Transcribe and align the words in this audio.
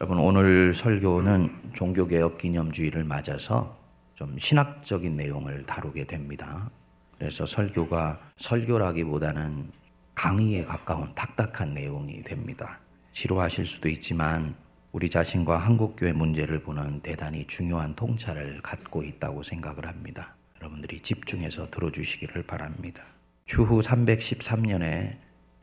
여러분 0.00 0.18
오늘 0.18 0.74
설교는 0.74 1.70
종교개혁 1.72 2.38
기념주의를 2.38 3.04
맞아서 3.04 3.78
좀 4.14 4.36
신학적인 4.36 5.16
내용을 5.16 5.64
다루게 5.66 6.08
됩니다. 6.08 6.68
그래서 7.16 7.46
설교가 7.46 8.18
설교라기보다는 8.36 9.70
강의에 10.16 10.64
가까운 10.64 11.14
딱딱한 11.14 11.74
내용이 11.74 12.24
됩니다. 12.24 12.80
지루하실 13.12 13.66
수도 13.66 13.88
있지만 13.88 14.56
우리 14.90 15.08
자신과 15.08 15.58
한국교회 15.58 16.12
문제를 16.12 16.60
보는 16.60 16.98
대단히 17.00 17.46
중요한 17.46 17.94
통찰을 17.94 18.62
갖고 18.62 19.04
있다고 19.04 19.44
생각을 19.44 19.86
합니다. 19.86 20.34
여러분들이 20.60 20.98
집중해서 20.98 21.70
들어주시기를 21.70 22.42
바랍니다. 22.42 23.04
추후 23.46 23.78
313년에 23.78 25.18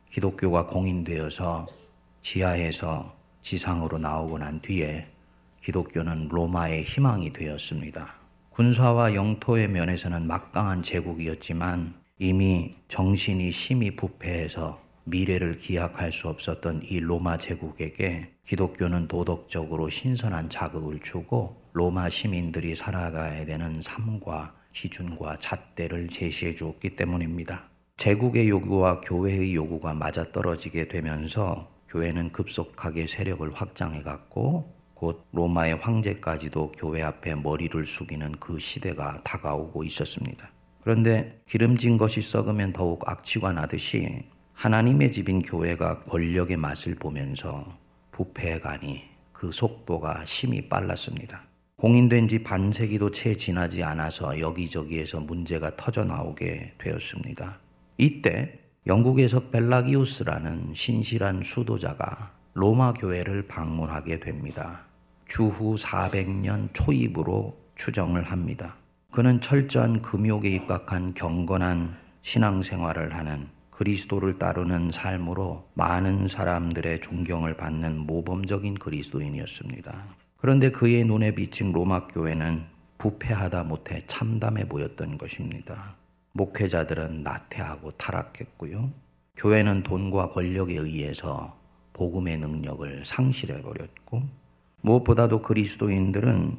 기독교가 0.09 0.68
공인되어서 0.68 1.68
지하에서 2.21 3.20
지상으로 3.41 3.97
나오고 3.97 4.39
난 4.39 4.61
뒤에 4.61 5.07
기독교는 5.63 6.27
로마의 6.29 6.84
희망이 6.84 7.34
되었습니다. 7.34 8.16
군사와 8.52 9.16
영토의 9.16 9.67
면에서는 9.70 10.27
막강한 10.27 10.81
제국이었지만 10.81 11.93
이미 12.19 12.75
정신이 12.88 13.52
심히 13.52 13.95
부패해서 13.95 14.81
미래를 15.05 15.57
기약할 15.57 16.11
수 16.11 16.27
없었던 16.27 16.83
이 16.83 16.99
로마 16.99 17.38
제국에게 17.38 18.31
기독교는 18.45 19.07
도덕적으로 19.07 19.89
신선한 19.89 20.49
자극을 20.49 20.99
주고 20.99 21.55
로마 21.73 22.09
시민들이 22.09 22.75
살아가야 22.75 23.45
되는 23.45 23.81
삶과 23.81 24.53
기준과 24.73 25.39
잣대를 25.39 26.09
제시해 26.09 26.53
주었기 26.53 26.95
때문입니다. 26.95 27.69
제국의 27.97 28.49
요구와 28.49 29.02
교회의 29.02 29.55
요구가 29.55 29.94
맞아떨어지게 29.94 30.88
되면서 30.88 31.70
교회는 31.91 32.31
급속하게 32.31 33.05
세력을 33.08 33.52
확장해 33.54 34.02
갔고 34.02 34.73
곧 34.94 35.27
로마의 35.34 35.76
황제까지도 35.76 36.72
교회 36.72 37.02
앞에 37.02 37.36
머리를 37.36 37.86
숙이는 37.86 38.33
그 38.39 38.59
시대가 38.59 39.22
다가오고 39.23 39.83
있었습니다. 39.83 40.50
그런데 40.81 41.42
기름진 41.48 41.98
것이 41.98 42.22
썩으면 42.22 42.72
더욱 42.72 43.08
악취가 43.09 43.52
나듯이 43.52 44.23
하나님의 44.53 45.11
집인 45.11 45.42
교회가 45.42 46.03
권력의 46.03 46.56
맛을 46.56 46.95
보면서 46.95 47.78
부패가니 48.11 49.03
그 49.33 49.52
속도가 49.52 50.23
심히 50.26 50.70
빨랐습니다. 50.70 51.44
공인된 51.76 52.28
지 52.28 52.44
반세기도 52.44 53.11
채 53.11 53.36
지나지 53.36 53.83
않아서 53.83 54.39
여기저기에서 54.39 55.20
문제가 55.20 55.76
터져 55.76 56.05
나오게 56.05 56.76
되었습니다. 56.78 57.59
이때 57.98 58.61
영국에서 58.87 59.39
벨라기우스라는 59.49 60.73
신실한 60.73 61.43
수도자가 61.43 62.31
로마 62.53 62.93
교회를 62.93 63.47
방문하게 63.47 64.19
됩니다. 64.19 64.81
주후 65.27 65.75
400년 65.75 66.69
초입으로 66.73 67.55
추정을 67.75 68.23
합니다. 68.23 68.75
그는 69.11 69.39
철저한 69.39 70.02
금욕에 70.02 70.49
입각한 70.49 71.13
경건한 71.13 71.95
신앙생활을 72.23 73.13
하는 73.13 73.49
그리스도를 73.69 74.39
따르는 74.39 74.89
삶으로 74.89 75.69
많은 75.75 76.27
사람들의 76.27 77.02
존경을 77.02 77.57
받는 77.57 77.99
모범적인 77.99 78.75
그리스도인이었습니다. 78.75 80.05
그런데 80.37 80.71
그의 80.71 81.05
눈에 81.05 81.35
비친 81.35 81.71
로마 81.71 82.07
교회는 82.07 82.63
부패하다 82.97 83.63
못해 83.63 84.02
참담해 84.07 84.67
보였던 84.67 85.19
것입니다. 85.19 86.00
목회자들은 86.33 87.23
나태하고 87.23 87.91
타락했고요. 87.91 88.91
교회는 89.35 89.83
돈과 89.83 90.29
권력에 90.29 90.75
의해서 90.75 91.57
복음의 91.93 92.37
능력을 92.37 93.05
상실해 93.05 93.61
버렸고 93.61 94.23
무엇보다도 94.81 95.41
그리스도인들은 95.41 96.57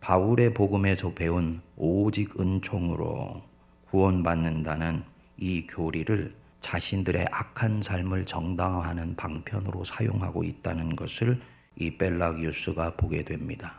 바울의 0.00 0.52
복음에서 0.52 1.14
배운 1.14 1.62
오직 1.76 2.38
은총으로 2.38 3.42
구원받는다는 3.90 5.02
이 5.38 5.66
교리를 5.66 6.34
자신들의 6.60 7.26
악한 7.30 7.82
삶을 7.82 8.26
정당화하는 8.26 9.16
방편으로 9.16 9.84
사용하고 9.84 10.44
있다는 10.44 10.96
것을 10.96 11.40
이 11.76 11.96
벨라기우스가 11.96 12.96
보게 12.96 13.24
됩니다. 13.24 13.76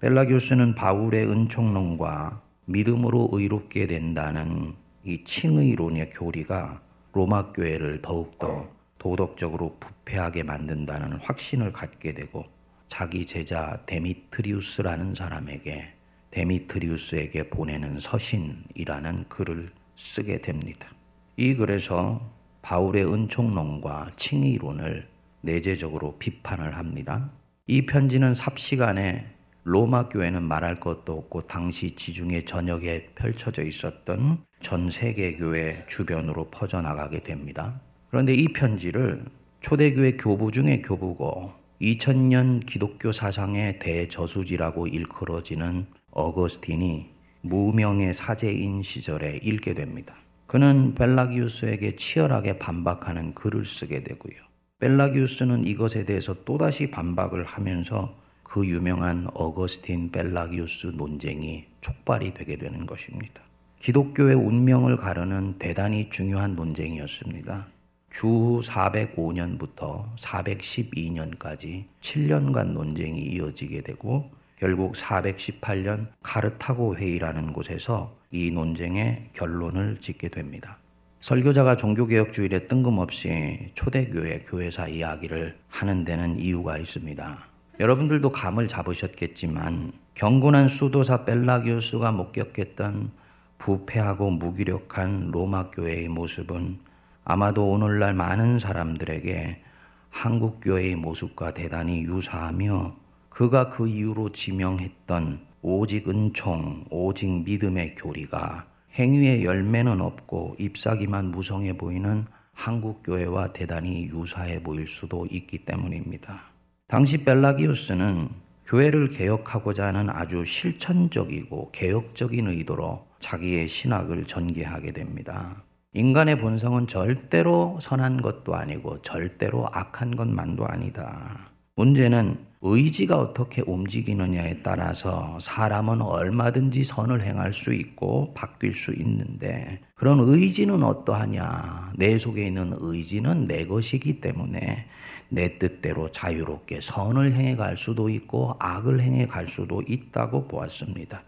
펠라기우스는 0.00 0.74
바울의 0.74 1.26
은총론과 1.26 2.40
믿음으로 2.68 3.30
의롭게 3.32 3.86
된다는 3.86 4.74
이 5.02 5.24
칭의론의 5.24 6.10
교리가 6.10 6.82
로마 7.14 7.50
교회를 7.52 8.02
더욱더 8.02 8.68
도덕적으로 8.98 9.78
부패하게 9.80 10.42
만든다는 10.42 11.16
확신을 11.16 11.72
갖게 11.72 12.12
되고 12.12 12.44
자기 12.86 13.24
제자 13.24 13.82
데미트리우스라는 13.86 15.14
사람에게 15.14 15.94
데미트리우스에게 16.30 17.48
보내는 17.48 18.00
서신이라는 18.00 19.28
글을 19.30 19.70
쓰게 19.96 20.42
됩니다. 20.42 20.90
이 21.38 21.54
글에서 21.54 22.20
바울의 22.60 23.10
은총론과 23.10 24.10
칭의론을 24.16 25.08
내재적으로 25.40 26.18
비판을 26.18 26.76
합니다. 26.76 27.30
이 27.66 27.86
편지는 27.86 28.34
삽시간에 28.34 29.37
로마 29.64 30.08
교회는 30.08 30.42
말할 30.42 30.80
것도 30.80 31.12
없고 31.12 31.42
당시 31.46 31.94
지중해 31.94 32.44
전역에 32.44 33.10
펼쳐져 33.14 33.62
있었던 33.62 34.38
전 34.62 34.90
세계 34.90 35.36
교회 35.36 35.84
주변으로 35.88 36.48
퍼져나가게 36.50 37.22
됩니다. 37.22 37.80
그런데 38.10 38.34
이 38.34 38.48
편지를 38.48 39.24
초대교회 39.60 40.12
교부 40.12 40.50
중의 40.50 40.82
교부고 40.82 41.52
2000년 41.80 42.66
기독교 42.66 43.12
사상의 43.12 43.78
대저수지라고 43.78 44.86
일컬어지는 44.86 45.86
어거스틴이 46.10 47.10
무명의 47.42 48.14
사제인 48.14 48.82
시절에 48.82 49.40
읽게 49.42 49.74
됩니다. 49.74 50.16
그는 50.46 50.94
벨라기우스에게 50.94 51.96
치열하게 51.96 52.58
반박하는 52.58 53.34
글을 53.34 53.64
쓰게 53.64 54.02
되고요. 54.02 54.36
벨라기우스는 54.80 55.64
이것에 55.66 56.04
대해서 56.04 56.34
또다시 56.44 56.90
반박을 56.90 57.44
하면서 57.44 58.16
그 58.48 58.66
유명한 58.66 59.28
어거스틴 59.34 60.10
벨라기우스 60.10 60.88
논쟁이 60.96 61.66
촉발이 61.82 62.32
되게 62.32 62.56
되는 62.56 62.86
것입니다. 62.86 63.42
기독교의 63.78 64.34
운명을 64.34 64.96
가르는 64.96 65.58
대단히 65.58 66.08
중요한 66.08 66.56
논쟁이었습니다. 66.56 67.66
주 68.10 68.60
405년부터 68.64 70.16
412년까지 70.16 71.84
7년간 72.00 72.72
논쟁이 72.72 73.20
이어지게 73.20 73.82
되고 73.82 74.30
결국 74.58 74.94
418년 74.94 76.06
카르타고 76.22 76.96
회의라는 76.96 77.52
곳에서 77.52 78.16
이 78.30 78.50
논쟁의 78.50 79.28
결론을 79.34 79.98
짓게 80.00 80.28
됩니다. 80.28 80.78
설교자가 81.20 81.76
종교개혁주의에 81.76 82.66
뜬금없이 82.66 83.70
초대교회 83.74 84.44
교회사 84.46 84.88
이야기를 84.88 85.58
하는 85.68 86.04
데는 86.04 86.40
이유가 86.40 86.78
있습니다. 86.78 87.47
여러분들도 87.80 88.30
감을 88.30 88.66
잡으셨겠지만 88.66 89.92
경건한 90.14 90.66
수도사 90.66 91.24
벨라기우스가 91.24 92.10
목격했던 92.10 93.12
부패하고 93.58 94.30
무기력한 94.30 95.30
로마 95.30 95.70
교회의 95.70 96.08
모습은 96.08 96.80
아마도 97.24 97.70
오늘날 97.70 98.14
많은 98.14 98.58
사람들에게 98.58 99.62
한국 100.10 100.60
교회의 100.60 100.96
모습과 100.96 101.54
대단히 101.54 102.02
유사하며 102.02 102.96
그가 103.28 103.68
그 103.68 103.86
이후로 103.86 104.32
지명했던 104.32 105.46
오직 105.62 106.08
은총, 106.08 106.86
오직 106.90 107.28
믿음의 107.44 107.94
교리가 107.94 108.66
행위의 108.94 109.44
열매는 109.44 110.00
없고 110.00 110.56
잎사귀만 110.58 111.30
무성해 111.30 111.76
보이는 111.76 112.26
한국 112.52 113.04
교회와 113.04 113.52
대단히 113.52 114.06
유사해 114.06 114.60
보일 114.60 114.88
수도 114.88 115.26
있기 115.30 115.64
때문입니다. 115.64 116.57
당시 116.88 117.22
벨라기우스는 117.22 118.30
교회를 118.64 119.10
개혁하고자 119.10 119.88
하는 119.88 120.08
아주 120.08 120.46
실천적이고 120.46 121.70
개혁적인 121.70 122.48
의도로 122.48 123.04
자기의 123.18 123.68
신학을 123.68 124.24
전개하게 124.24 124.92
됩니다. 124.92 125.62
인간의 125.92 126.38
본성은 126.40 126.86
절대로 126.86 127.78
선한 127.82 128.22
것도 128.22 128.54
아니고 128.54 129.02
절대로 129.02 129.66
악한 129.70 130.16
것만도 130.16 130.66
아니다. 130.66 131.50
문제는 131.76 132.38
의지가 132.62 133.18
어떻게 133.18 133.62
움직이느냐에 133.66 134.62
따라서 134.62 135.38
사람은 135.42 136.00
얼마든지 136.00 136.84
선을 136.84 137.22
행할 137.22 137.52
수 137.52 137.74
있고 137.74 138.32
바뀔 138.32 138.72
수 138.72 138.94
있는데 138.94 139.80
그런 139.94 140.20
의지는 140.20 140.82
어떠하냐? 140.82 141.92
내 141.96 142.18
속에 142.18 142.46
있는 142.46 142.72
의지는 142.78 143.44
내 143.44 143.66
것이기 143.66 144.22
때문에 144.22 144.86
내 145.28 145.58
뜻대로 145.58 146.10
자유롭게 146.10 146.80
선을 146.80 147.32
행해 147.32 147.56
갈 147.56 147.76
수도 147.76 148.08
있고 148.08 148.56
악을 148.58 149.00
행해 149.00 149.26
갈 149.26 149.46
수도 149.46 149.82
있다고 149.86 150.48
보았습니다. 150.48 151.22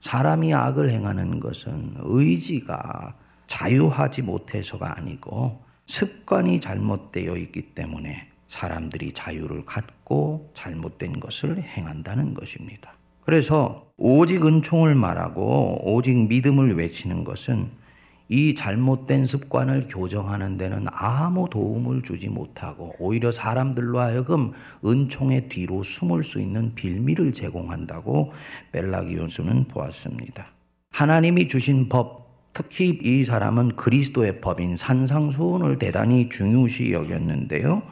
사람이 0.00 0.52
악을 0.52 0.90
행하는 0.90 1.40
것은 1.40 1.94
의지가 1.98 3.14
자유하지 3.46 4.22
못해서가 4.22 4.98
아니고 4.98 5.62
습관이 5.86 6.60
잘못되어 6.60 7.36
있기 7.36 7.74
때문에 7.74 8.28
사람들이 8.48 9.12
자유를 9.12 9.64
갖고 9.64 10.50
잘못된 10.54 11.20
것을 11.20 11.62
행한다는 11.62 12.34
것입니다. 12.34 12.94
그래서 13.24 13.86
오직 13.96 14.44
은총을 14.44 14.94
말하고 14.94 15.94
오직 15.94 16.14
믿음을 16.28 16.76
외치는 16.76 17.24
것은 17.24 17.70
이 18.28 18.54
잘못된 18.54 19.26
습관을 19.26 19.86
교정하는 19.88 20.56
데는 20.56 20.86
아무 20.90 21.48
도움을 21.50 22.02
주지 22.02 22.28
못하고 22.28 22.94
오히려 22.98 23.30
사람들로 23.30 24.00
하여금 24.00 24.52
은총의 24.84 25.48
뒤로 25.48 25.82
숨을 25.82 26.24
수 26.24 26.40
있는 26.40 26.74
빌미를 26.74 27.32
제공한다고 27.32 28.32
벨라기온스는 28.72 29.64
보았습니다. 29.64 30.46
하나님이 30.90 31.48
주신 31.48 31.88
법, 31.88 32.52
특히 32.54 32.98
이 33.02 33.24
사람은 33.24 33.76
그리스도의 33.76 34.40
법인 34.40 34.76
산상수훈을 34.76 35.78
대단히 35.78 36.28
중요시 36.28 36.92
여겼는데요. 36.92 37.82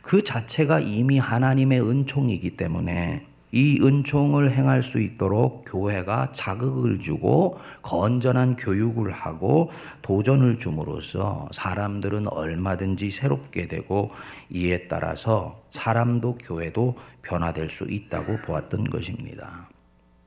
그 0.00 0.22
자체가 0.22 0.80
이미 0.80 1.18
하나님의 1.18 1.82
은총이기 1.82 2.56
때문에 2.56 3.26
이 3.52 3.78
은총을 3.82 4.50
행할 4.50 4.82
수 4.82 4.98
있도록 4.98 5.66
교회가 5.66 6.32
자극을 6.32 6.98
주고 6.98 7.58
건전한 7.82 8.56
교육을 8.56 9.12
하고 9.12 9.70
도전을 10.00 10.58
줌으로써 10.58 11.48
사람들은 11.52 12.28
얼마든지 12.28 13.10
새롭게 13.10 13.68
되고 13.68 14.10
이에 14.48 14.88
따라서 14.88 15.62
사람도 15.70 16.38
교회도 16.38 16.96
변화될 17.20 17.68
수 17.68 17.84
있다고 17.84 18.38
보았던 18.38 18.84
것입니다. 18.84 19.68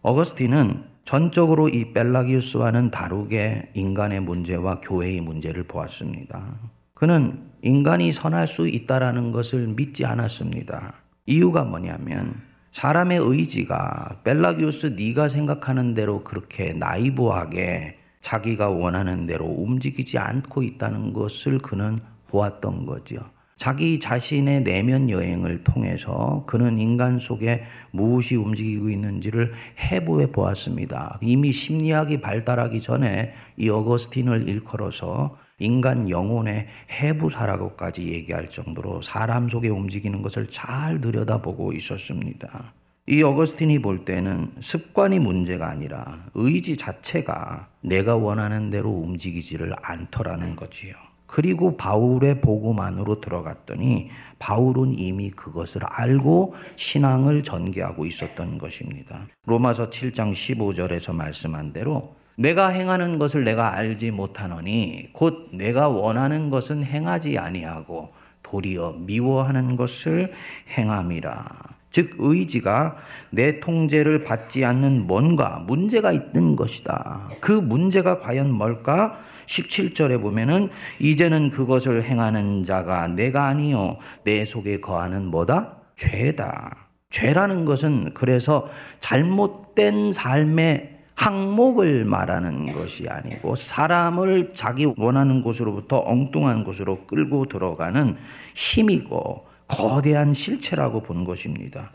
어거스틴은 0.03 0.83
전적으로 1.03 1.67
이 1.67 1.93
벨라기우스와는 1.93 2.91
다르게 2.91 3.71
인간의 3.73 4.19
문제와 4.19 4.81
교회의 4.81 5.21
문제를 5.21 5.63
보았습니다. 5.63 6.59
그는 6.93 7.49
인간이 7.63 8.11
선할 8.11 8.47
수 8.47 8.67
있다라는 8.67 9.31
것을 9.31 9.67
믿지 9.67 10.05
않았습니다. 10.05 10.93
이유가 11.25 11.63
뭐냐면 11.63 12.35
사람의 12.75 13.19
의지가 13.21 14.19
벨라기우스 14.25 14.97
네가 14.97 15.29
생각하는 15.29 15.93
대로 15.93 16.25
그렇게 16.25 16.73
나이브하게 16.73 17.97
자기가 18.19 18.69
원하는 18.69 19.25
대로 19.25 19.45
움직이지 19.45 20.17
않고 20.17 20.61
있다는 20.61 21.13
것을 21.13 21.59
그는 21.59 22.01
보았던 22.27 22.85
거죠. 22.85 23.15
자기 23.55 24.01
자신의 24.01 24.63
내면 24.63 25.09
여행을 25.09 25.63
통해서 25.63 26.43
그는 26.47 26.77
인간 26.77 27.17
속에 27.17 27.63
무엇이 27.91 28.35
움직이고 28.35 28.89
있는지를 28.89 29.53
해부해 29.79 30.33
보았습니다. 30.33 31.19
이미 31.21 31.53
심리학이 31.53 32.19
발달하기 32.19 32.81
전에 32.81 33.35
이 33.55 33.69
어거스틴을 33.69 34.49
일컬어서 34.49 35.37
인간 35.59 36.09
영혼의 36.09 36.67
해부사라고까지 36.91 38.09
얘기할 38.11 38.49
정도로 38.49 39.01
사람 39.01 39.47
속에 39.47 39.69
움직이는 39.69 40.21
것을 40.21 40.47
잘 40.49 40.99
들여다보고 40.99 41.71
있었습니다. 41.73 42.73
이 43.07 43.21
어거스틴이 43.21 43.79
볼 43.79 44.03
때는 44.03 44.51
습관이 44.59 45.19
문제가 45.19 45.69
아니라 45.69 46.25
의지 46.33 46.75
자체가 46.75 47.69
내가 47.81 48.15
원하는 48.15 48.69
대로 48.69 48.89
움직이지를 48.89 49.73
않더라는 49.81 50.55
거지요. 50.55 50.93
그리고 51.27 51.77
바울의 51.77 52.41
복음 52.41 52.79
안으로 52.79 53.21
들어갔더니 53.21 54.09
바울은 54.39 54.97
이미 54.97 55.31
그것을 55.31 55.83
알고 55.83 56.55
신앙을 56.75 57.43
전개하고 57.43 58.05
있었던 58.05 58.57
것입니다. 58.57 59.27
로마서 59.45 59.89
7장 59.89 60.33
15절에서 60.33 61.13
말씀한 61.15 61.73
대로 61.73 62.15
내가 62.37 62.67
행하는 62.67 63.17
것을 63.17 63.43
내가 63.43 63.75
알지 63.75 64.11
못하노니 64.11 65.09
곧 65.13 65.49
내가 65.53 65.87
원하는 65.87 66.49
것은 66.49 66.83
행하지 66.83 67.37
아니하고 67.37 68.13
도리어 68.43 68.95
미워하는 68.99 69.75
것을 69.75 70.31
행함이라. 70.77 71.45
즉 71.91 72.15
의지가 72.19 72.97
내 73.29 73.61
통제를 73.61 74.25
받지 74.25 74.65
않는 74.65 75.07
뭔가 75.07 75.63
문제가 75.65 76.11
있는 76.11 76.57
것이다. 76.57 77.29
그 77.39 77.53
문제가 77.53 78.19
과연 78.19 78.51
뭘까? 78.51 79.17
17절에 79.45 80.21
보면은 80.21 80.69
이제는 80.99 81.51
그것을 81.51 82.03
행하는 82.03 82.65
자가 82.65 83.07
내가 83.07 83.45
아니요 83.47 83.97
내 84.25 84.45
속에 84.45 84.81
거하는 84.81 85.27
뭐다? 85.27 85.77
죄다. 85.95 86.89
죄라는 87.11 87.63
것은 87.63 88.13
그래서 88.13 88.67
잘못된 88.99 90.11
삶의 90.11 90.94
항목을 91.15 92.05
말하는 92.05 92.73
것이 92.73 93.07
아니고 93.07 93.55
사람을 93.55 94.51
자기 94.53 94.85
원하는 94.97 95.41
곳으로부터 95.41 96.03
엉뚱한 96.05 96.63
곳으로 96.63 97.05
끌고 97.07 97.47
들어가는 97.47 98.15
힘이고 98.53 99.45
거대한 99.67 100.33
실체라고 100.33 101.01
본 101.01 101.23
것입니다. 101.23 101.91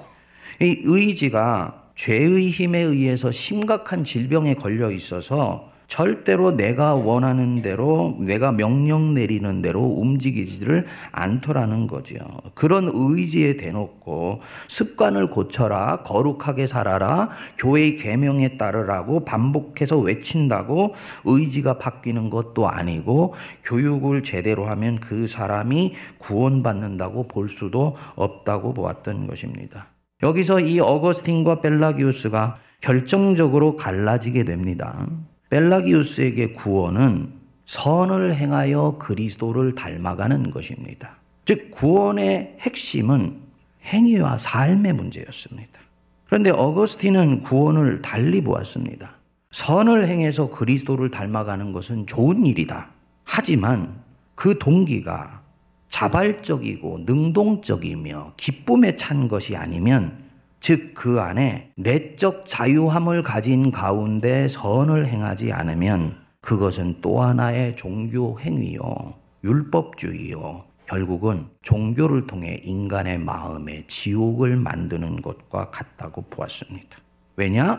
이 0.60 0.80
의지가 0.82 1.90
죄의 1.94 2.50
힘에 2.50 2.80
의해서 2.80 3.30
심각한 3.30 4.04
질병에 4.04 4.54
걸려 4.54 4.90
있어서 4.90 5.69
절대로 5.90 6.52
내가 6.52 6.94
원하는 6.94 7.62
대로 7.62 8.16
내가 8.20 8.52
명령 8.52 9.12
내리는 9.12 9.60
대로 9.60 9.82
움직이지를 9.82 10.86
않더라는 11.10 11.88
거죠. 11.88 12.14
그런 12.54 12.88
의지에 12.94 13.56
대놓고 13.56 14.40
습관을 14.68 15.30
고쳐라, 15.30 16.04
거룩하게 16.04 16.68
살아라, 16.68 17.30
교회의 17.58 17.96
계명에 17.96 18.56
따르라고 18.56 19.24
반복해서 19.24 19.98
외친다고 19.98 20.94
의지가 21.24 21.78
바뀌는 21.78 22.30
것도 22.30 22.68
아니고 22.68 23.34
교육을 23.64 24.22
제대로 24.22 24.66
하면 24.68 25.00
그 25.00 25.26
사람이 25.26 25.94
구원받는다고 26.18 27.26
볼 27.26 27.48
수도 27.48 27.96
없다고 28.14 28.74
보았던 28.74 29.26
것입니다. 29.26 29.88
여기서 30.22 30.60
이 30.60 30.78
어거스틴과 30.78 31.62
벨라기우스가 31.62 32.58
결정적으로 32.80 33.74
갈라지게 33.74 34.44
됩니다. 34.44 35.08
벨라기우스에게 35.50 36.52
구원은 36.52 37.32
선을 37.66 38.34
행하여 38.34 38.96
그리스도를 38.98 39.74
닮아가는 39.74 40.50
것입니다. 40.50 41.18
즉 41.44 41.70
구원의 41.70 42.56
핵심은 42.60 43.36
행위와 43.84 44.38
삶의 44.38 44.92
문제였습니다. 44.92 45.80
그런데 46.26 46.50
어거스틴은 46.50 47.42
구원을 47.42 48.02
달리 48.02 48.40
보았습니다. 48.40 49.16
선을 49.50 50.06
행해서 50.06 50.48
그리스도를 50.50 51.10
닮아가는 51.10 51.72
것은 51.72 52.06
좋은 52.06 52.46
일이다. 52.46 52.90
하지만 53.24 54.00
그 54.36 54.58
동기가 54.58 55.42
자발적이고 55.88 57.00
능동적이며 57.04 58.34
기쁨에 58.36 58.94
찬 58.94 59.26
것이 59.26 59.56
아니면 59.56 60.29
즉 60.60 60.94
그 60.94 61.18
안에 61.20 61.72
내적 61.76 62.46
자유함을 62.46 63.22
가진 63.22 63.70
가운데 63.70 64.48
선을 64.48 65.06
행하지 65.06 65.50
않으면 65.50 66.14
그것은 66.42 66.98
또 67.00 67.22
하나의 67.22 67.74
종교 67.76 68.38
행위요, 68.38 69.14
율법주의요, 69.42 70.64
결국은 70.86 71.46
종교를 71.62 72.26
통해 72.26 72.60
인간의 72.64 73.18
마음에 73.18 73.84
지옥을 73.86 74.56
만드는 74.56 75.22
것과 75.22 75.70
같다고 75.70 76.22
보았습니다. 76.22 76.98
왜냐? 77.36 77.76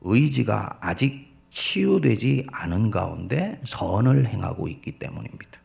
의지가 0.00 0.78
아직 0.80 1.32
치유되지 1.50 2.48
않은 2.50 2.90
가운데 2.90 3.60
선을 3.64 4.26
행하고 4.26 4.66
있기 4.66 4.98
때문입니다. 4.98 5.60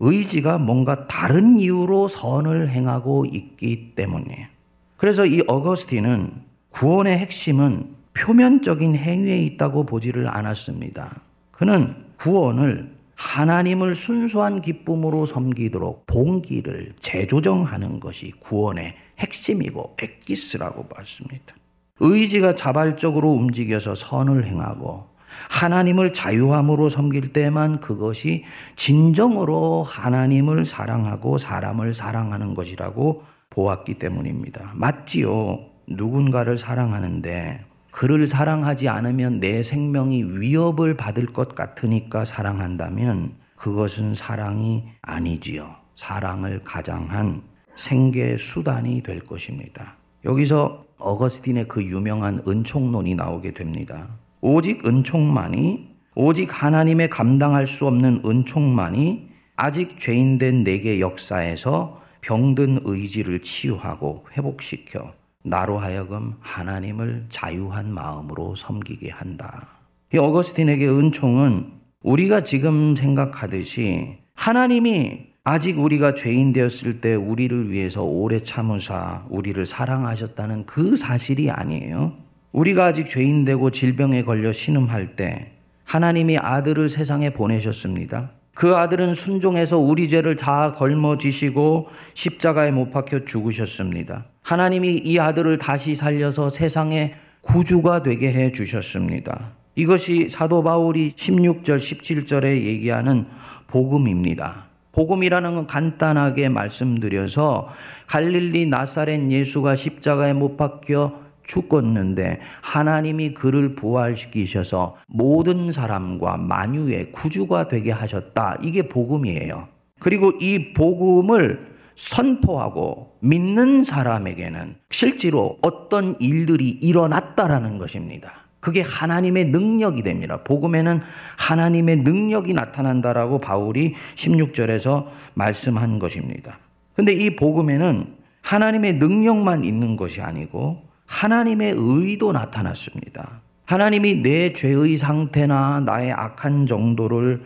의지가 0.00 0.58
뭔가 0.58 1.06
다른 1.06 1.58
이유로 1.58 2.08
선을 2.08 2.68
행하고 2.68 3.24
있기 3.26 3.94
때문이에요. 3.94 4.59
그래서 5.00 5.24
이 5.24 5.42
어거스틴은 5.46 6.30
구원의 6.68 7.16
핵심은 7.16 7.94
표면적인 8.12 8.96
행위에 8.96 9.38
있다고 9.38 9.86
보지를 9.86 10.28
않았습니다. 10.28 11.22
그는 11.52 12.04
구원을 12.18 12.94
하나님을 13.14 13.94
순수한 13.94 14.60
기쁨으로 14.60 15.24
섬기도록 15.24 16.04
동기를 16.04 16.96
재조정하는 17.00 17.98
것이 17.98 18.32
구원의 18.40 18.94
핵심이고 19.18 19.96
엑기스라고 20.02 20.88
봤습니다. 20.88 21.54
의지가 22.00 22.54
자발적으로 22.54 23.30
움직여서 23.30 23.94
선을 23.94 24.44
행하고 24.44 25.06
하나님을 25.48 26.12
자유함으로 26.12 26.90
섬길 26.90 27.32
때만 27.32 27.80
그것이 27.80 28.44
진정으로 28.76 29.82
하나님을 29.82 30.66
사랑하고 30.66 31.38
사람을 31.38 31.94
사랑하는 31.94 32.52
것이라고 32.52 33.29
보았기 33.50 33.94
때문입니다. 33.94 34.72
맞지요. 34.74 35.60
누군가를 35.88 36.56
사랑하는데 36.56 37.64
그를 37.90 38.26
사랑하지 38.26 38.88
않으면 38.88 39.40
내 39.40 39.62
생명이 39.62 40.38
위협을 40.38 40.96
받을 40.96 41.26
것 41.26 41.54
같으니까 41.54 42.24
사랑한다면 42.24 43.34
그것은 43.56 44.14
사랑이 44.14 44.84
아니지요. 45.02 45.74
사랑을 45.96 46.62
가장한 46.62 47.42
생계 47.76 48.36
수단이 48.38 49.02
될 49.02 49.20
것입니다. 49.20 49.96
여기서 50.24 50.84
어거스틴의 50.98 51.66
그 51.68 51.82
유명한 51.82 52.42
은총론이 52.46 53.14
나오게 53.16 53.52
됩니다. 53.52 54.08
오직 54.40 54.86
은총만이 54.86 55.90
오직 56.14 56.62
하나님의 56.62 57.10
감당할 57.10 57.66
수 57.66 57.86
없는 57.86 58.22
은총만이 58.24 59.28
아직 59.56 59.98
죄인된 59.98 60.64
내게 60.64 61.00
역사에서 61.00 61.99
병든 62.20 62.80
의지를 62.84 63.42
치유하고 63.42 64.26
회복시켜 64.36 65.12
나로 65.42 65.78
하여금 65.78 66.34
하나님을 66.40 67.26
자유한 67.28 67.92
마음으로 67.92 68.54
섬기게 68.56 69.10
한다. 69.10 69.68
이 70.12 70.18
어거스틴에게 70.18 70.88
은총은 70.88 71.72
우리가 72.02 72.42
지금 72.42 72.94
생각하듯이 72.94 74.18
하나님이 74.34 75.30
아직 75.44 75.78
우리가 75.78 76.14
죄인 76.14 76.52
되었을 76.52 77.00
때 77.00 77.14
우리를 77.14 77.70
위해서 77.70 78.02
오래 78.02 78.40
참으사 78.40 79.24
우리를 79.30 79.64
사랑하셨다는 79.64 80.66
그 80.66 80.96
사실이 80.96 81.50
아니에요. 81.50 82.12
우리가 82.52 82.86
아직 82.86 83.08
죄인 83.08 83.44
되고 83.44 83.70
질병에 83.70 84.24
걸려 84.24 84.52
신음할 84.52 85.16
때 85.16 85.52
하나님이 85.84 86.38
아들을 86.38 86.88
세상에 86.88 87.30
보내셨습니다. 87.30 88.32
그 88.54 88.76
아들은 88.76 89.14
순종해서 89.14 89.78
우리 89.78 90.08
죄를 90.08 90.36
다 90.36 90.72
걸머지시고 90.72 91.88
십자가에 92.14 92.70
못 92.70 92.90
박혀 92.90 93.24
죽으셨습니다. 93.24 94.26
하나님이 94.42 95.02
이 95.04 95.18
아들을 95.18 95.58
다시 95.58 95.94
살려서 95.94 96.48
세상에 96.50 97.14
구주가 97.42 98.02
되게 98.02 98.32
해 98.32 98.52
주셨습니다. 98.52 99.52
이것이 99.76 100.28
사도 100.28 100.62
바울이 100.62 101.12
16절, 101.12 101.78
17절에 101.78 102.62
얘기하는 102.64 103.26
복음입니다. 103.68 104.66
복음이라는 104.92 105.54
건 105.54 105.66
간단하게 105.66 106.48
말씀드려서 106.48 107.68
갈릴리 108.08 108.66
나사렛 108.66 109.30
예수가 109.30 109.76
십자가에 109.76 110.32
못 110.32 110.56
박혀 110.56 111.19
죽었는데 111.44 112.40
하나님이 112.62 113.34
그를 113.34 113.74
부활시키셔서 113.74 114.96
모든 115.08 115.72
사람과 115.72 116.36
만유의 116.36 117.12
구주가 117.12 117.68
되게 117.68 117.90
하셨다. 117.90 118.58
이게 118.62 118.88
복음이에요. 118.88 119.68
그리고 119.98 120.32
이 120.40 120.72
복음을 120.72 121.70
선포하고 121.94 123.18
믿는 123.20 123.84
사람에게는 123.84 124.76
실제로 124.90 125.58
어떤 125.60 126.16
일들이 126.18 126.70
일어났다라는 126.70 127.78
것입니다. 127.78 128.46
그게 128.60 128.82
하나님의 128.82 129.46
능력이 129.46 130.02
됩니다. 130.02 130.42
복음에는 130.44 131.00
하나님의 131.38 131.98
능력이 131.98 132.52
나타난다라고 132.52 133.40
바울이 133.40 133.94
16절에서 134.14 135.06
말씀한 135.34 135.98
것입니다. 135.98 136.58
근데 136.94 137.12
이 137.12 137.36
복음에는 137.36 138.14
하나님의 138.42 138.94
능력만 138.94 139.64
있는 139.64 139.96
것이 139.96 140.20
아니고 140.20 140.82
하나님의 141.10 141.74
의도 141.76 142.30
나타났습니다. 142.30 143.42
하나님이 143.66 144.22
내 144.22 144.52
죄의 144.52 144.96
상태나 144.96 145.80
나의 145.80 146.12
악한 146.12 146.66
정도를 146.66 147.42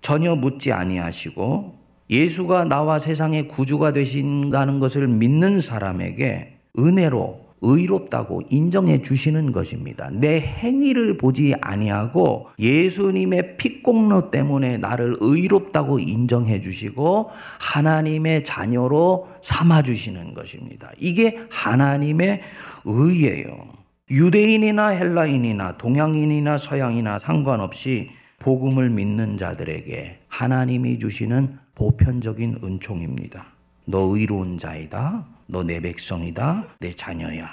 전혀 0.00 0.34
묻지 0.34 0.72
아니하시고 0.72 1.78
예수가 2.08 2.64
나와 2.64 2.98
세상의 2.98 3.48
구주가 3.48 3.92
되신다는 3.92 4.80
것을 4.80 5.08
믿는 5.08 5.60
사람에게 5.60 6.58
은혜로 6.78 7.41
의롭다고 7.62 8.42
인정해 8.50 9.00
주시는 9.00 9.52
것입니다. 9.52 10.10
내 10.12 10.40
행위를 10.40 11.16
보지 11.16 11.54
아니하고 11.60 12.48
예수님의 12.58 13.56
피공로 13.56 14.30
때문에 14.30 14.78
나를 14.78 15.16
의롭다고 15.20 16.00
인정해 16.00 16.60
주시고 16.60 17.30
하나님의 17.60 18.44
자녀로 18.44 19.28
삼아 19.42 19.82
주시는 19.82 20.34
것입니다. 20.34 20.90
이게 20.98 21.38
하나님의 21.50 22.40
의예요. 22.84 23.82
유대인이나 24.10 24.88
헬라인이나 24.88 25.78
동양인이나 25.78 26.58
서양이나 26.58 27.18
상관없이 27.18 28.10
복음을 28.40 28.90
믿는 28.90 29.38
자들에게 29.38 30.18
하나님이 30.28 30.98
주시는 30.98 31.58
보편적인 31.76 32.58
은총입니다. 32.62 33.46
너 33.84 34.00
의로운 34.14 34.58
자이다. 34.58 35.31
너 35.46 35.62
내 35.62 35.80
백성이다. 35.80 36.76
내 36.80 36.92
자녀야. 36.92 37.48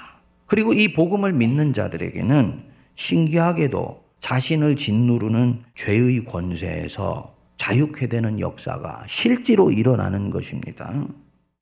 그리고 0.46 0.72
이 0.72 0.92
복음을 0.92 1.32
믿는 1.32 1.72
자들에게는 1.72 2.62
신기하게도 2.96 4.02
자신을 4.20 4.76
짓누르는 4.76 5.62
죄의 5.74 6.24
권세에서 6.24 7.34
자유케 7.56 8.08
되는 8.08 8.40
역사가 8.40 9.04
실제로 9.06 9.70
일어나는 9.70 10.30
것입니다. 10.30 10.92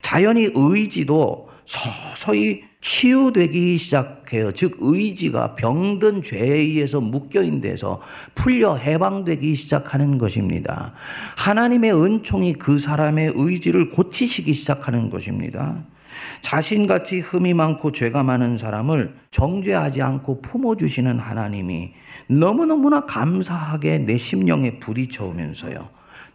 자연히 0.01 0.49
의지도 0.53 1.49
서서히 1.65 2.63
치유되기 2.81 3.77
시작해요. 3.77 4.53
즉, 4.53 4.77
의지가 4.79 5.55
병든 5.55 6.21
죄에 6.21 6.57
의해서 6.57 7.01
묶여인 7.01 7.61
데서 7.61 8.01
풀려 8.33 8.75
해방되기 8.75 9.53
시작하는 9.53 10.17
것입니다. 10.17 10.93
하나님의 11.35 11.93
은총이 11.93 12.53
그 12.53 12.79
사람의 12.79 13.33
의지를 13.35 13.89
고치시기 13.89 14.53
시작하는 14.53 15.09
것입니다. 15.09 15.83
자신같이 16.41 17.19
흠이 17.19 17.53
많고 17.53 17.91
죄가 17.91 18.23
많은 18.23 18.57
사람을 18.57 19.15
정죄하지 19.31 20.01
않고 20.01 20.41
품어주시는 20.41 21.19
하나님이 21.19 21.93
너무너무나 22.27 23.05
감사하게 23.05 23.99
내 23.99 24.17
심령에 24.17 24.79
부딪혀오면서요. 24.79 25.89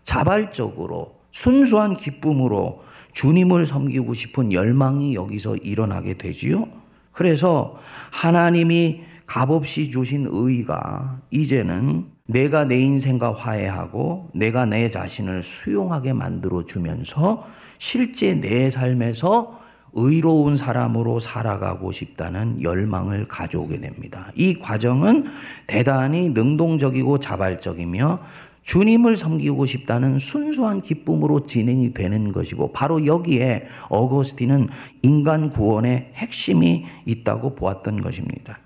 자발적으로 0.05 1.21
순수한 1.31 1.97
기쁨으로 1.97 2.83
주님을 3.13 3.67
섬기고 3.67 4.15
싶은 4.15 4.53
열망이 4.53 5.15
여기서 5.15 5.57
일어나게 5.57 6.15
되지요. 6.15 6.69
그래서 7.13 7.79
하나님이 8.13 9.03
값없이 9.27 9.91
주신 9.91 10.27
의가 10.29 11.21
이제는 11.31 12.07
내가 12.27 12.65
내 12.65 12.81
인생과 12.81 13.35
화해하고 13.35 14.31
내가 14.35 14.67
내 14.67 14.91
자신을 14.91 15.43
수용하게 15.43 16.13
만들어 16.13 16.65
주면서 16.65 17.47
실제 17.79 18.35
내 18.35 18.71
삶에서 18.71 19.64
의로운 19.95 20.57
사람으로 20.57 21.21
살아가고 21.21 21.93
싶다는 21.93 22.61
열망을 22.63 23.29
가져오게 23.29 23.81
됩니다. 23.81 24.31
이 24.35 24.55
과정은 24.55 25.25
대단히 25.67 26.31
능동적이고 26.31 27.19
자발적이며 27.19 28.21
주님을 28.63 29.17
섬기고 29.17 29.67
싶다는 29.67 30.19
순수한 30.19 30.81
기쁨으로 30.81 31.47
진행이 31.47 31.93
되는 31.93 32.33
것이고 32.33 32.73
바로 32.73 33.07
여기에 33.07 33.67
어거스틴은 33.89 34.69
인간 35.03 35.51
구원의 35.51 36.13
핵심이 36.15 36.85
있다고 37.05 37.55
보았던 37.55 38.01
것입니다. 38.01 38.59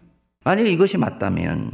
만일 0.45 0.69
이것이 0.69 0.99
맞다면 0.99 1.73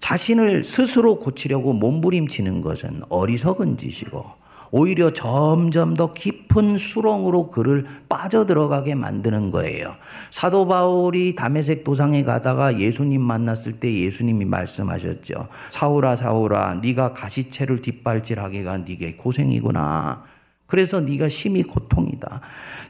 자신을 0.00 0.64
스스로 0.64 1.18
고치려고 1.18 1.72
몸부림치는 1.72 2.60
것은 2.60 3.02
어리석은 3.08 3.78
짓이고 3.78 4.39
오히려 4.70 5.10
점점 5.10 5.94
더 5.94 6.12
깊은 6.12 6.76
수렁으로 6.78 7.50
그를 7.50 7.86
빠져들어가게 8.08 8.94
만드는 8.94 9.50
거예요. 9.50 9.94
사도 10.30 10.66
바울이 10.66 11.34
담에색 11.34 11.84
도상에 11.84 12.22
가다가 12.22 12.78
예수님 12.78 13.20
만났을 13.20 13.80
때 13.80 13.92
예수님이 13.92 14.44
말씀하셨죠. 14.44 15.48
사울아 15.70 16.16
사울아 16.16 16.74
네가 16.82 17.14
가시채를 17.14 17.82
뒷발질하기가 17.82 18.78
네게 18.78 19.16
고생이구나. 19.16 20.22
그래서 20.70 21.00
네가 21.00 21.28
심히 21.28 21.64
고통이다. 21.64 22.40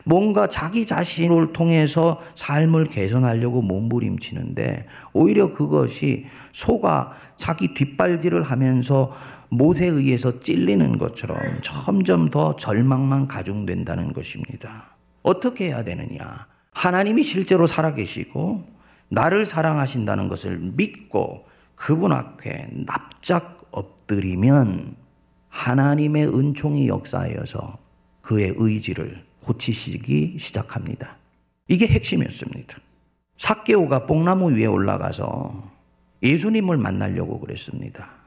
뭔가 0.04 0.48
자기 0.48 0.84
자신을 0.84 1.54
통해서 1.54 2.20
삶을 2.34 2.84
개선하려고 2.84 3.62
몸부림치는데 3.62 4.86
오히려 5.14 5.54
그것이 5.54 6.26
소가 6.52 7.12
자기 7.36 7.72
뒷발질을 7.72 8.42
하면서 8.42 9.12
못에 9.50 9.86
의해서 9.86 10.40
찔리는 10.40 10.96
것처럼 10.98 11.38
점점 11.60 12.30
더 12.30 12.56
절망만 12.56 13.26
가중된다는 13.28 14.12
것입니다. 14.12 14.96
어떻게 15.22 15.66
해야 15.66 15.84
되느냐? 15.84 16.46
하나님이 16.72 17.22
실제로 17.22 17.66
살아계시고 17.66 18.64
나를 19.08 19.44
사랑하신다는 19.44 20.28
것을 20.28 20.58
믿고 20.58 21.46
그분 21.74 22.12
앞에 22.12 22.68
납작 22.86 23.68
엎드리면 23.72 24.94
하나님의 25.48 26.28
은총이 26.28 26.86
역사하여서 26.86 27.78
그의 28.22 28.54
의지를 28.56 29.24
고치시기 29.42 30.36
시작합니다. 30.38 31.16
이게 31.66 31.88
핵심이었습니다. 31.88 32.78
사케오가 33.36 34.06
뽕나무 34.06 34.52
위에 34.52 34.66
올라가서 34.66 35.70
예수님을 36.22 36.76
만나려고 36.76 37.40
그랬습니다. 37.40 38.19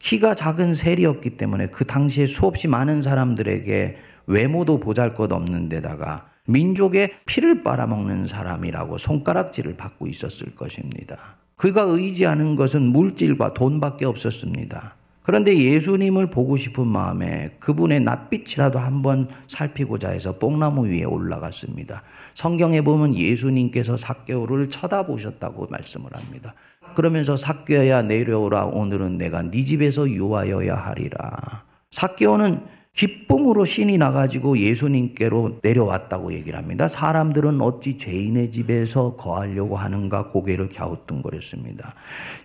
키가 0.00 0.34
작은 0.34 0.74
셀이었기 0.74 1.36
때문에 1.36 1.68
그 1.68 1.86
당시에 1.86 2.26
수없이 2.26 2.66
많은 2.66 3.02
사람들에게 3.02 3.96
외모도 4.26 4.80
보잘 4.80 5.14
것 5.14 5.30
없는 5.30 5.68
데다가 5.68 6.26
민족의 6.46 7.12
피를 7.26 7.62
빨아먹는 7.62 8.26
사람이라고 8.26 8.98
손가락질을 8.98 9.76
받고 9.76 10.08
있었을 10.08 10.54
것입니다. 10.56 11.36
그가 11.56 11.82
의지하는 11.82 12.56
것은 12.56 12.82
물질과 12.82 13.54
돈밖에 13.54 14.06
없었습니다. 14.06 14.96
그런데 15.22 15.56
예수님을 15.56 16.30
보고 16.30 16.56
싶은 16.56 16.86
마음에 16.86 17.54
그분의 17.60 18.00
낯빛이라도 18.00 18.78
한번 18.78 19.28
살피고자 19.46 20.08
해서 20.08 20.38
뽕나무 20.38 20.88
위에 20.88 21.04
올라갔습니다. 21.04 22.02
성경에 22.34 22.80
보면 22.80 23.14
예수님께서 23.14 23.96
사개오를 23.96 24.70
쳐다보셨다고 24.70 25.66
말씀을 25.70 26.10
합니다. 26.16 26.54
그러면서 26.94 27.36
삭개야 27.36 28.02
내려오라 28.02 28.66
오늘은 28.66 29.18
내가 29.18 29.42
네 29.42 29.64
집에서 29.64 30.08
유하여야 30.08 30.74
하리라. 30.74 31.64
삭개오는 31.90 32.80
기쁨으로 32.92 33.64
신이 33.64 33.98
나가지고 33.98 34.58
예수님께로 34.58 35.60
내려왔다고 35.62 36.32
얘기를 36.32 36.58
합니다. 36.58 36.88
사람들은 36.88 37.60
어찌 37.60 37.96
죄인의 37.96 38.50
집에서 38.50 39.14
거하려고 39.16 39.76
하는가 39.76 40.28
고개를 40.28 40.68
갸우뚱거렸습니다. 40.68 41.94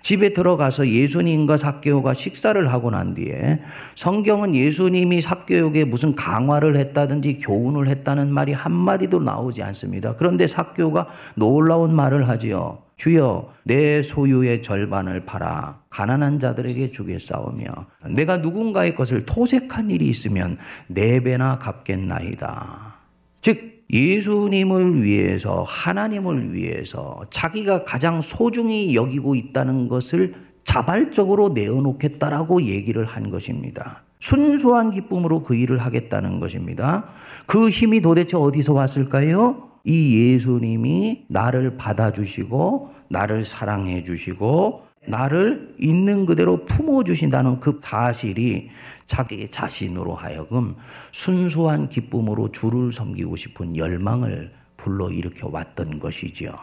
집에 0.02 0.34
들어가서 0.34 0.88
예수님과 0.88 1.58
사개오가 1.58 2.14
식사를 2.14 2.72
하고 2.72 2.92
난 2.92 3.16
뒤에 3.16 3.62
성경은 3.96 4.54
예수님이 4.54 5.20
사개오에게 5.20 5.86
무슨 5.86 6.14
강화를 6.16 6.78
했다든지 6.78 7.40
교훈을 7.40 7.88
했다는 7.88 8.32
말이 8.32 8.54
한마디도 8.54 9.20
나오지 9.20 9.64
않습니다. 9.64 10.16
그런데 10.16 10.46
사개오가 10.48 11.08
놀라운 11.34 11.94
말을 11.96 12.30
하지요. 12.30 12.85
주여 12.98 13.54
내 13.64 14.02
소유의 14.02 14.62
절반을 14.62 15.25
팔아 15.25 15.82
가난한 15.90 16.40
자들에게 16.40 16.92
주겠사오며 16.92 17.66
내가 18.10 18.38
누군가의 18.38 18.96
것을 18.96 19.25
토색한 19.25 19.92
일이 19.92 20.08
있으면 20.08 20.58
네 20.88 21.22
배나 21.22 21.60
갚겠나이다. 21.60 22.96
즉 23.42 23.84
예수님을 23.92 25.04
위해서 25.04 25.64
하나님을 25.68 26.54
위해서 26.54 27.22
자기가 27.30 27.84
가장 27.84 28.22
소중히 28.22 28.96
여기고 28.96 29.36
있다는 29.36 29.88
것을 29.88 30.34
자발적으로 30.64 31.50
내어놓겠다라고 31.50 32.64
얘기를 32.64 33.06
한 33.06 33.30
것입니다. 33.30 34.04
순수한 34.20 34.90
기쁨으로 34.90 35.44
그 35.44 35.54
일을 35.56 35.78
하겠다는 35.78 36.40
것입니다. 36.40 37.06
그 37.46 37.70
힘이 37.70 38.02
도대체 38.02 38.38
어디서 38.38 38.74
왔을까요? 38.74 39.75
이 39.86 40.34
예수님이 40.34 41.25
나를 41.30 41.77
받아주시고 41.77 42.94
나를 43.10 43.46
사랑해 43.46 44.04
주시고 44.04 44.84
나를 45.08 45.75
있는 45.80 46.25
그대로 46.25 46.65
품어 46.65 47.04
주신다는 47.04 47.60
그 47.60 47.77
사실이 47.80 48.70
자기 49.06 49.48
자신으로 49.50 50.15
하여금 50.15 50.75
순수한 51.12 51.88
기쁨으로 51.88 52.51
주를 52.51 52.92
섬기고 52.92 53.36
싶은 53.36 53.77
열망을 53.77 54.51
불러일으켜 54.77 55.50
왔던 55.51 56.00
것이지요. 56.00 56.54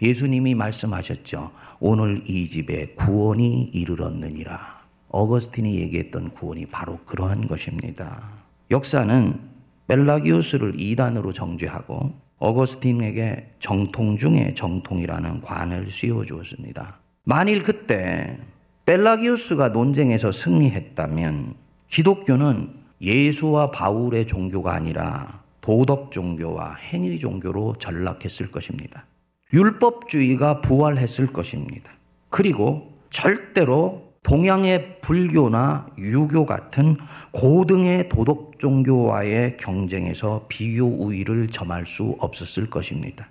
예수님이 0.00 0.54
말씀하셨죠. 0.54 1.50
오늘 1.78 2.22
이 2.26 2.48
집에 2.48 2.94
구원이 2.94 3.70
이르렀느니라. 3.74 4.80
어거스틴이 5.08 5.76
얘기했던 5.80 6.30
구원이 6.30 6.66
바로 6.66 6.98
그러한 7.04 7.46
것입니다. 7.46 8.22
역사는 8.70 9.38
벨라기우스를 9.86 10.80
이단으로 10.80 11.32
정죄하고 11.32 12.29
어거스틴에게 12.40 13.52
정통 13.60 14.16
중에 14.16 14.54
정통이라는 14.54 15.42
관을 15.42 15.90
씌워 15.90 16.24
주었습니다. 16.24 16.98
만일 17.24 17.62
그때 17.62 18.38
벨라기우스가 18.86 19.68
논쟁에서 19.68 20.32
승리했다면 20.32 21.54
기독교는 21.86 22.70
예수와 23.00 23.68
바울의 23.68 24.26
종교가 24.26 24.74
아니라 24.74 25.42
도덕 25.60 26.10
종교와 26.10 26.74
행위 26.74 27.18
종교로 27.18 27.76
전락했을 27.78 28.50
것입니다. 28.50 29.04
율법주의가 29.52 30.60
부활했을 30.62 31.28
것입니다. 31.28 31.92
그리고 32.30 32.92
절대로 33.10 34.09
동양의 34.22 35.00
불교나 35.00 35.88
유교 35.98 36.46
같은 36.46 36.96
고등의 37.32 38.08
도덕 38.08 38.58
종교와의 38.58 39.56
경쟁에서 39.56 40.44
비교 40.48 40.84
우위를 40.86 41.48
점할 41.48 41.86
수 41.86 42.16
없었을 42.18 42.68
것입니다. 42.68 43.28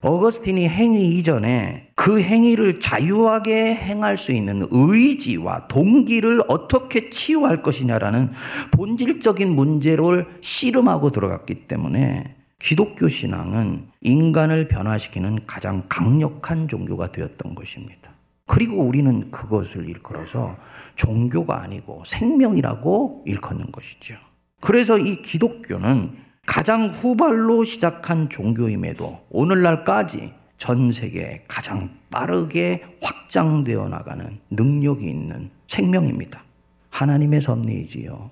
어거스틴이 0.00 0.68
행위 0.68 1.16
이전에 1.18 1.88
그 1.94 2.20
행위를 2.20 2.78
자유하게 2.78 3.74
행할 3.74 4.18
수 4.18 4.32
있는 4.32 4.66
의지와 4.70 5.66
동기를 5.68 6.42
어떻게 6.48 7.08
치유할 7.08 7.62
것이냐라는 7.62 8.30
본질적인 8.72 9.54
문제를 9.54 10.26
씨름하고 10.42 11.10
들어갔기 11.10 11.66
때문에 11.68 12.34
기독교 12.58 13.08
신앙은 13.08 13.86
인간을 14.02 14.68
변화시키는 14.68 15.46
가장 15.46 15.84
강력한 15.88 16.68
종교가 16.68 17.12
되었던 17.12 17.54
것입니다. 17.54 18.03
그리고 18.46 18.82
우리는 18.82 19.30
그것을 19.30 19.88
일컬어서 19.88 20.56
종교가 20.96 21.62
아니고 21.62 22.02
생명이라고 22.06 23.24
일컫는 23.26 23.72
것이죠. 23.72 24.16
그래서 24.60 24.98
이 24.98 25.22
기독교는 25.22 26.16
가장 26.46 26.88
후발로 26.88 27.64
시작한 27.64 28.28
종교임에도 28.28 29.26
오늘날까지 29.30 30.32
전 30.58 30.92
세계에 30.92 31.44
가장 31.48 31.90
빠르게 32.10 32.84
확장되어 33.02 33.88
나가는 33.88 34.38
능력이 34.50 35.08
있는 35.08 35.50
생명입니다. 35.66 36.44
하나님의 36.90 37.40
섭리이지요. 37.40 38.30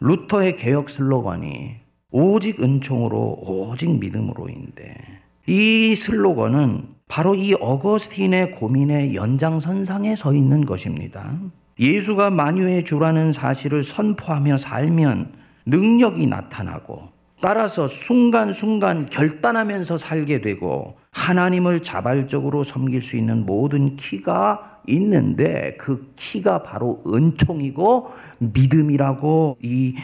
루터의 0.00 0.56
개혁 0.56 0.90
슬로건이 0.90 1.76
오직 2.10 2.62
은총으로 2.62 3.38
오직 3.46 3.98
믿음으로인데 3.98 4.96
이 5.46 5.96
슬로건은 5.96 6.93
바로 7.14 7.36
이 7.36 7.54
어거스틴의 7.54 8.56
고민의 8.56 9.14
연장선상에 9.14 10.16
서 10.16 10.34
있는 10.34 10.66
것입니다. 10.66 11.38
예수가 11.78 12.30
만유의 12.30 12.84
주라는 12.84 13.30
사실을 13.30 13.84
선포하며 13.84 14.58
살면 14.58 15.32
능력이 15.64 16.26
나타나고 16.26 17.02
따라서 17.40 17.86
순간순간 17.86 19.06
결단하면서 19.06 19.96
살게 19.96 20.40
되고 20.40 20.96
하나님을 21.12 21.84
자발적으로 21.84 22.64
섬길 22.64 23.02
수 23.04 23.16
있는 23.16 23.46
모든 23.46 23.94
키가 23.94 24.80
있는데 24.88 25.76
그 25.78 26.10
키가 26.16 26.64
바로 26.64 27.00
은총이고 27.06 28.10
믿음이라고 28.40 29.58
이 29.62 29.94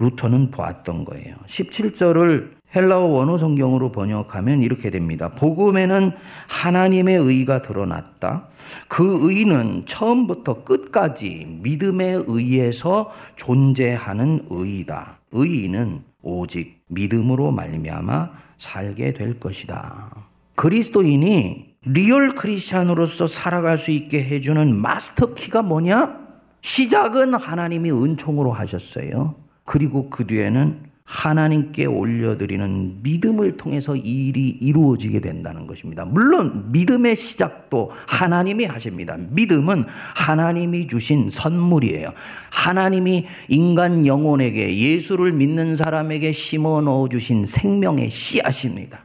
루터는 0.00 0.50
보았던 0.50 1.04
거예요. 1.04 1.36
17절을 1.46 2.55
헬라어 2.74 3.06
원어 3.06 3.38
성경으로 3.38 3.92
번역하면 3.92 4.62
이렇게 4.62 4.90
됩니다. 4.90 5.30
복음에는 5.30 6.12
하나님의 6.48 7.16
의가 7.16 7.62
드러났다. 7.62 8.48
그 8.88 9.18
의는 9.20 9.84
처음부터 9.86 10.64
끝까지 10.64 11.58
믿음에 11.62 12.22
의해서 12.26 13.12
존재하는 13.36 14.46
의이다. 14.50 15.18
의인은 15.32 16.02
오직 16.22 16.82
믿음으로 16.88 17.52
말미암아 17.52 18.30
살게 18.58 19.12
될 19.14 19.38
것이다. 19.38 20.10
그리스도인이 20.56 21.76
real 21.82 22.34
Christian으로서 22.34 23.26
살아갈 23.26 23.78
수 23.78 23.92
있게 23.92 24.24
해주는 24.24 24.74
마스터 24.74 25.34
키가 25.34 25.62
뭐냐? 25.62 26.26
시작은 26.62 27.34
하나님이 27.34 27.92
은총으로 27.92 28.52
하셨어요. 28.52 29.36
그리고 29.64 30.10
그 30.10 30.26
뒤에는 30.26 30.80
하나님께 31.06 31.86
올려드리는 31.86 33.02
믿음을 33.02 33.56
통해서 33.56 33.94
일이 33.94 34.48
이루어지게 34.48 35.20
된다는 35.20 35.68
것입니다. 35.68 36.04
물론 36.04 36.72
믿음의 36.72 37.14
시작도 37.14 37.92
하나님이 38.08 38.64
하십니다. 38.64 39.16
믿음은 39.16 39.84
하나님이 40.16 40.88
주신 40.88 41.30
선물이에요. 41.30 42.12
하나님이 42.50 43.26
인간 43.48 44.04
영혼에게 44.04 44.76
예수를 44.76 45.32
믿는 45.32 45.76
사람에게 45.76 46.32
심어 46.32 46.80
넣어 46.80 47.08
주신 47.08 47.44
생명의 47.44 48.10
씨앗입니다. 48.10 49.04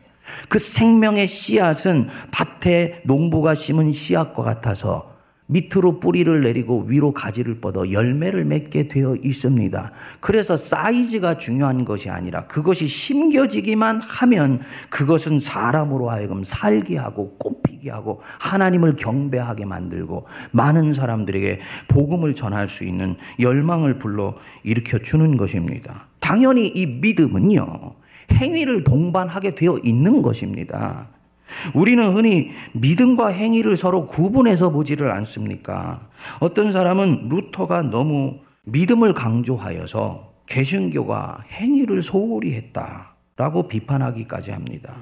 그 0.49 0.57
생명의 0.57 1.27
씨앗은 1.27 2.09
밭에 2.31 3.01
농부가 3.05 3.53
심은 3.53 3.91
씨앗과 3.91 4.41
같아서 4.41 5.10
밑으로 5.51 5.99
뿌리를 5.99 6.41
내리고 6.41 6.85
위로 6.87 7.11
가지를 7.11 7.59
뻗어 7.59 7.91
열매를 7.91 8.45
맺게 8.45 8.87
되어 8.87 9.15
있습니다. 9.21 9.91
그래서 10.21 10.55
사이즈가 10.55 11.37
중요한 11.37 11.83
것이 11.83 12.09
아니라 12.09 12.47
그것이 12.47 12.87
심겨지기만 12.87 13.99
하면 14.01 14.61
그것은 14.89 15.39
사람으로 15.39 16.09
하여금 16.09 16.43
살게 16.43 16.97
하고 16.97 17.35
꽃피게 17.37 17.89
하고 17.89 18.21
하나님을 18.39 18.95
경배하게 18.95 19.65
만들고 19.65 20.25
많은 20.51 20.93
사람들에게 20.93 21.59
복음을 21.89 22.33
전할 22.33 22.69
수 22.69 22.85
있는 22.85 23.17
열망을 23.39 23.99
불러 23.99 24.35
일으켜 24.63 24.99
주는 24.99 25.35
것입니다. 25.35 26.07
당연히 26.19 26.67
이 26.67 26.85
믿음은요, 26.85 27.95
행위를 28.31 28.85
동반하게 28.85 29.55
되어 29.55 29.77
있는 29.83 30.21
것입니다. 30.21 31.09
우리는 31.73 32.03
흔히 32.13 32.51
믿음과 32.73 33.27
행위를 33.27 33.75
서로 33.75 34.07
구분해서 34.07 34.71
보지를 34.71 35.11
않습니까? 35.11 36.07
어떤 36.39 36.71
사람은 36.71 37.29
루터가 37.29 37.83
너무 37.83 38.39
믿음을 38.63 39.13
강조하여서 39.13 40.31
개신교가 40.47 41.45
행위를 41.51 42.01
소홀히 42.01 42.53
했다라고 42.53 43.67
비판하기까지 43.67 44.51
합니다. 44.51 44.93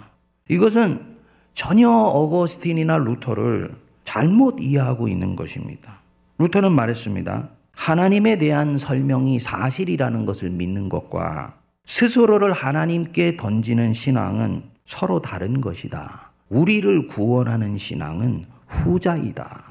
이것은 0.49 1.17
전혀 1.53 1.89
어거스틴이나 1.89 2.97
루터를 2.97 3.75
잘못 4.03 4.59
이해하고 4.59 5.07
있는 5.07 5.35
것입니다. 5.35 6.01
루터는 6.37 6.71
말했습니다. 6.71 7.49
하나님에 7.73 8.37
대한 8.37 8.77
설명이 8.77 9.39
사실이라는 9.39 10.25
것을 10.25 10.49
믿는 10.49 10.89
것과 10.89 11.55
스스로를 11.85 12.53
하나님께 12.53 13.35
던지는 13.35 13.93
신앙은 13.93 14.63
서로 14.85 15.21
다른 15.21 15.61
것이다. 15.61 16.28
우리를 16.49 17.07
구원하는 17.07 17.77
신앙은 17.77 18.45
후자이다. 18.67 19.63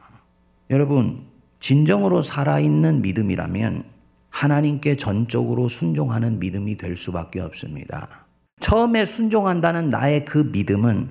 여러분, 0.71 1.27
진정으로 1.61 2.23
살아있는 2.23 3.03
믿음이라면 3.03 3.85
하나님께 4.31 4.97
전적으로 4.97 5.69
순종하는 5.69 6.39
믿음이 6.39 6.77
될 6.77 6.97
수밖에 6.97 7.41
없습니다. 7.41 8.27
처음에 8.61 9.05
순종한다는 9.05 9.91
나의 9.91 10.25
그 10.25 10.39
믿음은 10.39 11.11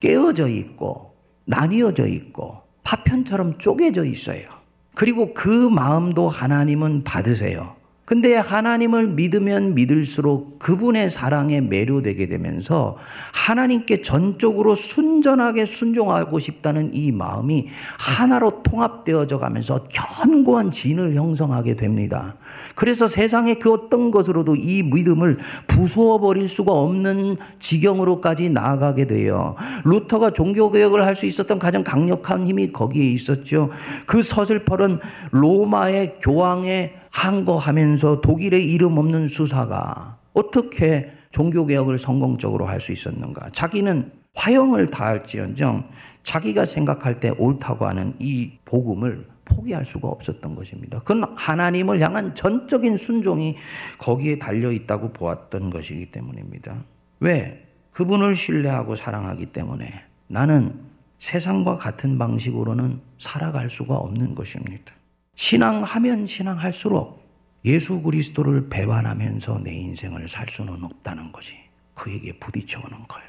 깨어져 0.00 0.48
있고 0.48 1.14
나뉘어져 1.46 2.06
있고 2.06 2.62
파편처럼 2.84 3.58
쪼개져 3.58 4.04
있어요. 4.04 4.48
그리고 4.94 5.32
그 5.34 5.48
마음도 5.68 6.28
하나님은 6.28 7.04
받으세요. 7.04 7.77
근데 8.08 8.36
하나님을 8.36 9.08
믿으면 9.08 9.74
믿을수록 9.74 10.58
그분의 10.58 11.10
사랑에 11.10 11.60
매료되게 11.60 12.26
되면서 12.26 12.96
하나님께 13.34 14.00
전적으로 14.00 14.74
순전하게 14.74 15.66
순종하고 15.66 16.38
싶다는 16.38 16.94
이 16.94 17.12
마음이 17.12 17.68
하나로 17.98 18.62
통합되어져 18.62 19.38
가면서 19.38 19.88
견고한 19.90 20.70
진을 20.70 21.16
형성하게 21.16 21.76
됩니다. 21.76 22.36
그래서 22.74 23.06
세상의 23.06 23.58
그 23.58 23.70
어떤 23.74 24.10
것으로도 24.10 24.56
이 24.56 24.82
믿음을 24.82 25.38
부수어 25.66 26.18
버릴 26.18 26.48
수가 26.48 26.72
없는 26.72 27.36
지경으로까지 27.60 28.48
나아가게 28.48 29.06
돼요. 29.06 29.54
루터가 29.84 30.30
종교개혁을 30.30 31.04
할 31.04 31.18
수 31.18 31.26
있었던 31.26 31.58
가장 31.58 31.82
강력한 31.82 32.46
힘이 32.46 32.70
거기에 32.70 33.04
있었죠. 33.10 33.70
그 34.06 34.22
서슬퍼런 34.22 35.00
로마의 35.32 36.14
교황에 36.22 36.94
항거하면서 37.18 38.20
독일의 38.20 38.70
이름 38.70 38.96
없는 38.96 39.26
수사가 39.26 40.18
어떻게 40.34 41.10
종교개혁을 41.32 41.98
성공적으로 41.98 42.66
할 42.66 42.80
수 42.80 42.92
있었는가. 42.92 43.50
자기는 43.50 44.12
화형을 44.34 44.90
다할지언정 44.90 45.88
자기가 46.22 46.64
생각할 46.64 47.18
때 47.18 47.30
옳다고 47.30 47.86
하는 47.86 48.14
이 48.20 48.52
복음을 48.64 49.26
포기할 49.44 49.84
수가 49.84 50.06
없었던 50.06 50.54
것입니다. 50.54 51.00
그건 51.00 51.34
하나님을 51.36 52.00
향한 52.00 52.36
전적인 52.36 52.96
순종이 52.96 53.56
거기에 53.98 54.38
달려 54.38 54.70
있다고 54.70 55.12
보았던 55.12 55.70
것이기 55.70 56.12
때문입니다. 56.12 56.84
왜? 57.18 57.64
그분을 57.90 58.36
신뢰하고 58.36 58.94
사랑하기 58.94 59.46
때문에 59.46 59.92
나는 60.28 60.72
세상과 61.18 61.78
같은 61.78 62.16
방식으로는 62.16 63.00
살아갈 63.18 63.70
수가 63.70 63.96
없는 63.96 64.36
것입니다. 64.36 64.97
신앙하면 65.38 66.26
신앙할수록 66.26 67.24
예수 67.64 68.02
그리스도를 68.02 68.68
배반하면서 68.68 69.60
내 69.62 69.72
인생을 69.72 70.28
살 70.28 70.48
수는 70.50 70.82
없다는 70.82 71.30
것이 71.30 71.54
그에게 71.94 72.36
부딪혀 72.40 72.80
오는 72.80 72.98
거예요. 73.06 73.28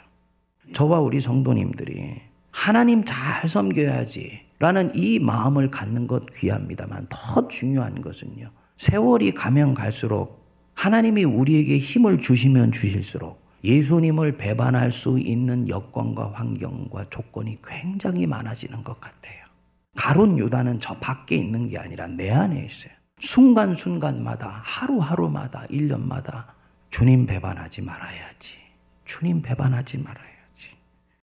저와 0.74 1.02
우리 1.02 1.20
성도님들이 1.20 2.20
하나님 2.50 3.06
잘 3.06 3.48
섬겨야지 3.48 4.42
라는 4.58 4.92
이 4.96 5.20
마음을 5.20 5.70
갖는 5.70 6.08
것 6.08 6.26
귀합니다만 6.36 7.06
더 7.10 7.48
중요한 7.48 8.02
것은요. 8.02 8.50
세월이 8.78 9.34
가면 9.34 9.76
갈수록 9.76 10.44
하나님이 10.74 11.26
우리에게 11.26 11.78
힘을 11.78 12.20
주시면 12.20 12.72
주실수록 12.72 13.40
예수님을 13.64 14.38
배반할 14.38 14.92
수 14.92 15.20
있는 15.20 15.70
여건과 15.70 16.32
환경과 16.34 17.12
조건이 17.12 17.60
굉장히 17.64 18.26
많아지는 18.26 18.84
것 18.84 19.00
같아요. 19.00 19.49
가론 19.96 20.38
유다는 20.38 20.80
저 20.80 20.96
밖에 20.98 21.36
있는 21.36 21.68
게 21.68 21.78
아니라 21.78 22.08
내 22.08 22.32
안에 22.32 22.66
있어요. 22.66 22.94
순간순간마다 23.20 24.62
하루하루마다 24.64 25.66
1년마다 25.70 26.46
주님 26.90 27.26
배반하지 27.26 27.82
말아야지. 27.82 28.58
주님 29.06 29.42
배반하지 29.42 29.98
말아야지. 29.98 30.30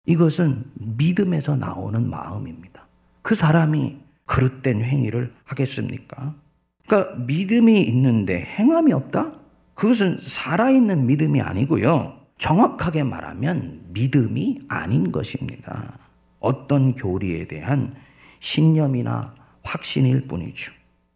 이것은 0.05 0.65
믿음에서 0.75 1.55
나오는 1.55 2.09
마음입니다. 2.09 2.87
그 3.21 3.33
사람이 3.33 3.97
그릇된 4.25 4.83
행위를 4.83 5.33
하겠습니까? 5.45 6.35
그러니까 6.87 7.15
믿음이 7.25 7.81
있는데 7.83 8.43
행함이 8.43 8.91
없다? 8.93 9.33
그것은 9.73 10.17
살아있는 10.19 11.05
믿음이 11.05 11.41
아니고요. 11.41 12.19
정확하게 12.37 13.03
말하면 13.03 13.85
믿음이 13.89 14.61
아닌 14.67 15.11
것입니다. 15.11 15.97
어떤 16.39 16.93
교리에 16.95 17.47
대한 17.47 17.95
신념이나 18.45 19.33
확신일 19.63 20.27
뿐이죠. 20.27 20.71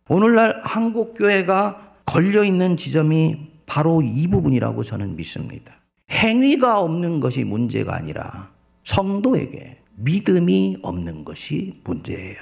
오늘날 0.09 0.59
한국교회가 0.63 1.93
걸려있는 2.05 2.75
지점이 2.75 3.51
바로 3.67 4.01
이 4.01 4.27
부분이라고 4.27 4.83
저는 4.83 5.15
믿습니다. 5.15 5.75
행위가 6.09 6.79
없는 6.79 7.19
것이 7.19 7.43
문제가 7.43 7.95
아니라 7.95 8.49
성도에게 8.83 9.77
믿음이 9.97 10.77
없는 10.81 11.23
것이 11.23 11.79
문제예요. 11.83 12.39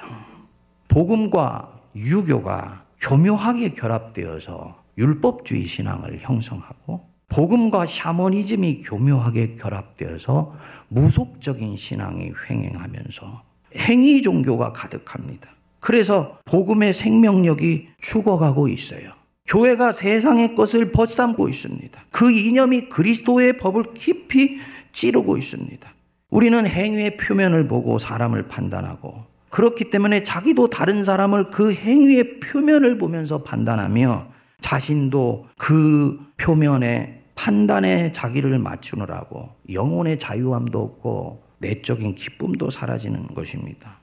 복음과 0.88 1.82
유교가 1.94 2.86
교묘하게 2.98 3.74
결합되어서 3.74 4.82
율법주의 4.96 5.64
신앙을 5.64 6.20
형성하고 6.22 7.06
복음과 7.28 7.84
샤머니즘이 7.84 8.80
교묘하게 8.80 9.56
결합되어서 9.56 10.54
무속적인 10.88 11.76
신앙이 11.76 12.32
횡행하면서 12.48 13.47
행위 13.76 14.22
종교가 14.22 14.72
가득합니다. 14.72 15.50
그래서 15.80 16.38
복음의 16.44 16.92
생명력이 16.92 17.88
죽어가고 17.98 18.68
있어요. 18.68 19.12
교회가 19.46 19.92
세상의 19.92 20.54
것을 20.54 20.92
벗삼고 20.92 21.48
있습니다. 21.48 22.00
그 22.10 22.30
이념이 22.30 22.88
그리스도의 22.88 23.58
법을 23.58 23.94
깊이 23.94 24.58
찌르고 24.92 25.36
있습니다. 25.38 25.88
우리는 26.30 26.66
행위의 26.66 27.16
표면을 27.16 27.66
보고 27.68 27.96
사람을 27.96 28.48
판단하고 28.48 29.24
그렇기 29.50 29.90
때문에 29.90 30.22
자기도 30.24 30.68
다른 30.68 31.04
사람을 31.04 31.50
그 31.50 31.72
행위의 31.72 32.40
표면을 32.40 32.98
보면서 32.98 33.42
판단하며 33.42 34.28
자신도 34.60 35.46
그 35.56 36.18
표면에 36.36 37.22
판단에 37.34 38.12
자기를 38.12 38.58
맞추느라고 38.58 39.50
영혼의 39.72 40.18
자유함도 40.18 40.78
없고 40.78 41.47
내적인 41.58 42.14
기쁨도 42.14 42.70
사라지는 42.70 43.28
것입니다. 43.28 43.98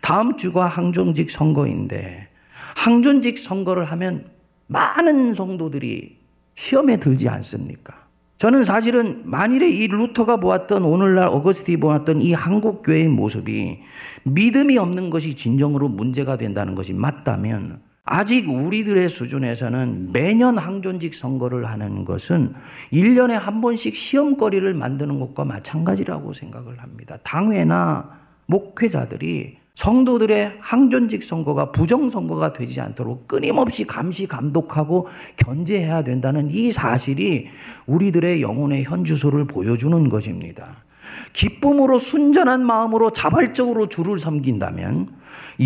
다음 0.00 0.36
주가 0.36 0.66
항존직 0.66 1.30
선거인데 1.30 2.28
항존직 2.76 3.38
선거를 3.38 3.84
하면 3.86 4.30
많은 4.66 5.34
성도들이 5.34 6.18
시험에 6.54 6.98
들지 6.98 7.28
않습니까? 7.28 8.06
저는 8.38 8.64
사실은 8.64 9.22
만일에 9.24 9.70
이 9.70 9.88
루터가 9.88 10.36
보았던 10.36 10.84
오늘날 10.84 11.28
어거스틴이 11.28 11.78
보았던 11.78 12.20
이 12.20 12.34
한국 12.34 12.82
교회의 12.82 13.08
모습이 13.08 13.80
믿음이 14.24 14.76
없는 14.76 15.08
것이 15.08 15.34
진정으로 15.34 15.88
문제가 15.88 16.36
된다는 16.36 16.74
것이 16.74 16.92
맞다면 16.92 17.80
아직 18.08 18.48
우리들의 18.48 19.08
수준에서는 19.08 20.12
매년 20.12 20.58
항존직 20.58 21.12
선거를 21.12 21.66
하는 21.66 22.04
것은 22.04 22.54
1년에 22.92 23.32
한 23.32 23.60
번씩 23.60 23.96
시험거리를 23.96 24.72
만드는 24.72 25.18
것과 25.18 25.44
마찬가지라고 25.44 26.32
생각을 26.32 26.78
합니다. 26.78 27.18
당회나 27.24 28.08
목회자들이 28.46 29.56
성도들의 29.74 30.58
항존직 30.60 31.24
선거가 31.24 31.72
부정 31.72 32.08
선거가 32.08 32.52
되지 32.52 32.80
않도록 32.80 33.26
끊임없이 33.26 33.84
감시 33.84 34.26
감독하고 34.26 35.08
견제해야 35.36 36.04
된다는 36.04 36.48
이 36.50 36.70
사실이 36.70 37.48
우리들의 37.86 38.40
영혼의 38.40 38.84
현주소를 38.84 39.46
보여주는 39.48 40.08
것입니다. 40.08 40.84
기쁨으로 41.32 41.98
순전한 41.98 42.64
마음으로 42.64 43.10
자발적으로 43.10 43.88
주를 43.88 44.18
섬긴다면 44.18 45.08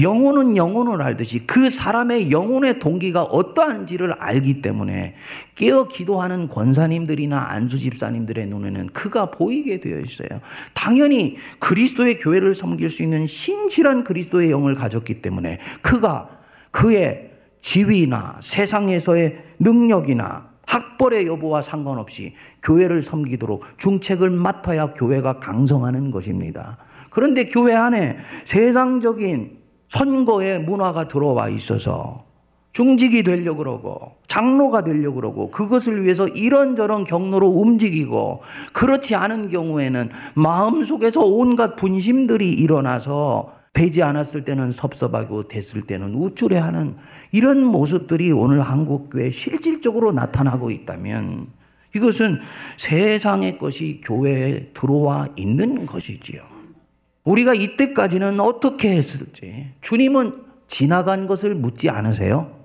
영혼은 0.00 0.56
영혼을 0.56 1.02
알듯이 1.02 1.46
그 1.46 1.68
사람의 1.68 2.30
영혼의 2.30 2.78
동기가 2.78 3.22
어떠한지를 3.22 4.12
알기 4.12 4.62
때문에 4.62 5.14
깨어 5.54 5.88
기도하는 5.88 6.48
권사님들이나 6.48 7.50
안수 7.50 7.78
집사님들의 7.78 8.46
눈에는 8.46 8.88
그가 8.88 9.26
보이게 9.26 9.80
되어 9.80 9.98
있어요. 9.98 10.28
당연히 10.74 11.36
그리스도의 11.58 12.18
교회를 12.18 12.54
섬길 12.54 12.90
수 12.90 13.02
있는 13.02 13.26
신실한 13.26 14.04
그리스도의 14.04 14.50
영을 14.50 14.74
가졌기 14.74 15.22
때문에 15.22 15.58
그가 15.82 16.28
그의 16.70 17.30
지위나 17.60 18.36
세상에서의 18.40 19.38
능력이나 19.58 20.50
학벌의 20.66 21.26
여부와 21.26 21.62
상관없이 21.62 22.34
교회를 22.62 23.02
섬기도록 23.02 23.64
중책을 23.76 24.30
맡아야 24.30 24.92
교회가 24.92 25.40
강성하는 25.40 26.12
것입니다. 26.12 26.78
그런데 27.10 27.44
교회 27.46 27.74
안에 27.74 28.18
세상적인 28.44 29.59
선거의 29.90 30.60
문화가 30.60 31.08
들어와 31.08 31.48
있어서 31.48 32.24
중직이 32.72 33.24
되려고 33.24 33.58
그러고 33.58 34.12
장로가 34.28 34.84
되려고 34.84 35.16
그러고 35.16 35.50
그것을 35.50 36.04
위해서 36.04 36.28
이런저런 36.28 37.04
경로로 37.04 37.48
움직이고 37.48 38.42
그렇지 38.72 39.16
않은 39.16 39.48
경우에는 39.50 40.10
마음속에서 40.34 41.22
온갖 41.22 41.74
분심들이 41.74 42.50
일어나서 42.50 43.52
되지 43.72 44.02
않았을 44.02 44.44
때는 44.44 44.70
섭섭하고 44.70 45.48
됐을 45.48 45.82
때는 45.82 46.14
우쭐해하는 46.14 46.96
이런 47.32 47.64
모습들이 47.64 48.30
오늘 48.30 48.62
한국 48.62 49.10
교회에 49.10 49.32
실질적으로 49.32 50.12
나타나고 50.12 50.70
있다면 50.70 51.48
이것은 51.96 52.40
세상의 52.76 53.58
것이 53.58 54.00
교회에 54.04 54.70
들어와 54.74 55.26
있는 55.36 55.86
것이지요. 55.86 56.49
우리가 57.30 57.54
이때까지는 57.54 58.40
어떻게 58.40 58.96
했을지 58.96 59.70
주님은 59.80 60.32
지나간 60.66 61.26
것을 61.26 61.54
묻지 61.54 61.88
않으세요? 61.88 62.58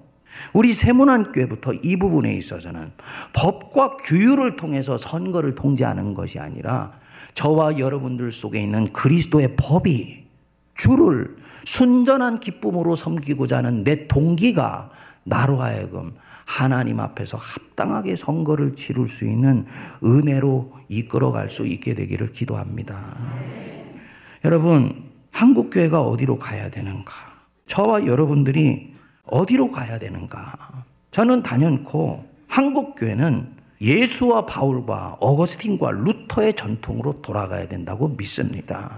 우리 0.53 0.73
세문안교회부터 0.73 1.73
이 1.73 1.95
부분에 1.97 2.33
있어서는 2.35 2.91
법과 3.33 3.97
규율을 3.97 4.55
통해서 4.55 4.97
선거를 4.97 5.55
통제하는 5.55 6.13
것이 6.13 6.39
아니라 6.39 6.91
저와 7.33 7.79
여러분들 7.79 8.31
속에 8.31 8.61
있는 8.61 8.91
그리스도의 8.91 9.55
법이 9.55 10.25
주를 10.73 11.37
순전한 11.63 12.39
기쁨으로 12.39 12.95
섬기고자 12.95 13.57
하는 13.57 13.83
내 13.83 14.07
동기가 14.07 14.91
나로 15.23 15.57
하여금 15.61 16.13
하나님 16.45 16.99
앞에서 16.99 17.37
합당하게 17.37 18.15
선거를 18.15 18.75
치룰 18.75 19.07
수 19.07 19.25
있는 19.25 19.65
은혜로 20.03 20.73
이끌어갈 20.89 21.49
수 21.49 21.65
있게 21.65 21.95
되기를 21.95 22.31
기도합니다. 22.31 23.74
여러분, 24.45 25.09
한국교회가 25.31 26.03
어디로 26.03 26.37
가야 26.37 26.69
되는가? 26.69 27.11
저와 27.65 28.05
여러분들이 28.05 28.93
어디로 29.23 29.71
가야 29.71 29.97
되는가? 29.97 30.85
저는 31.09 31.41
단연코 31.41 32.23
한국교회는 32.47 33.55
예수와 33.81 34.45
바울과 34.45 35.17
어거스틴과 35.19 35.89
루터의 35.89 36.53
전통으로 36.53 37.23
돌아가야 37.23 37.67
된다고 37.67 38.09
믿습니다. 38.09 38.91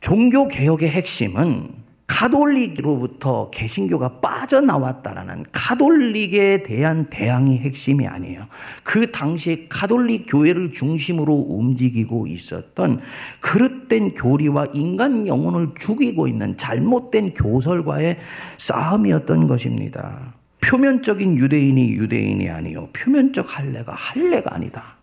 종교 0.00 0.48
개혁의 0.48 0.88
핵심은 0.88 1.72
가톨릭으로부터 2.10 3.50
개신교가 3.50 4.20
빠져나왔다라는 4.20 5.46
가톨릭에 5.52 6.64
대한 6.64 7.06
대항이 7.08 7.58
핵심이 7.58 8.04
아니에요. 8.06 8.48
그 8.82 9.12
당시에 9.12 9.66
가톨릭 9.68 10.26
교회를 10.28 10.72
중심으로 10.72 11.32
움직이고 11.32 12.26
있었던 12.26 13.00
그릇된 13.38 14.14
교리와 14.14 14.66
인간 14.74 15.28
영혼을 15.28 15.68
죽이고 15.78 16.26
있는 16.26 16.56
잘못된 16.56 17.32
교설과의 17.32 18.18
싸움이었던 18.58 19.46
것입니다. 19.46 20.34
표면적인 20.62 21.38
유대인이 21.38 21.92
유대인이 21.92 22.50
아니요. 22.50 22.88
표면적 22.92 23.56
할례가 23.56 23.94
할례가 23.94 24.56
아니다. 24.56 24.96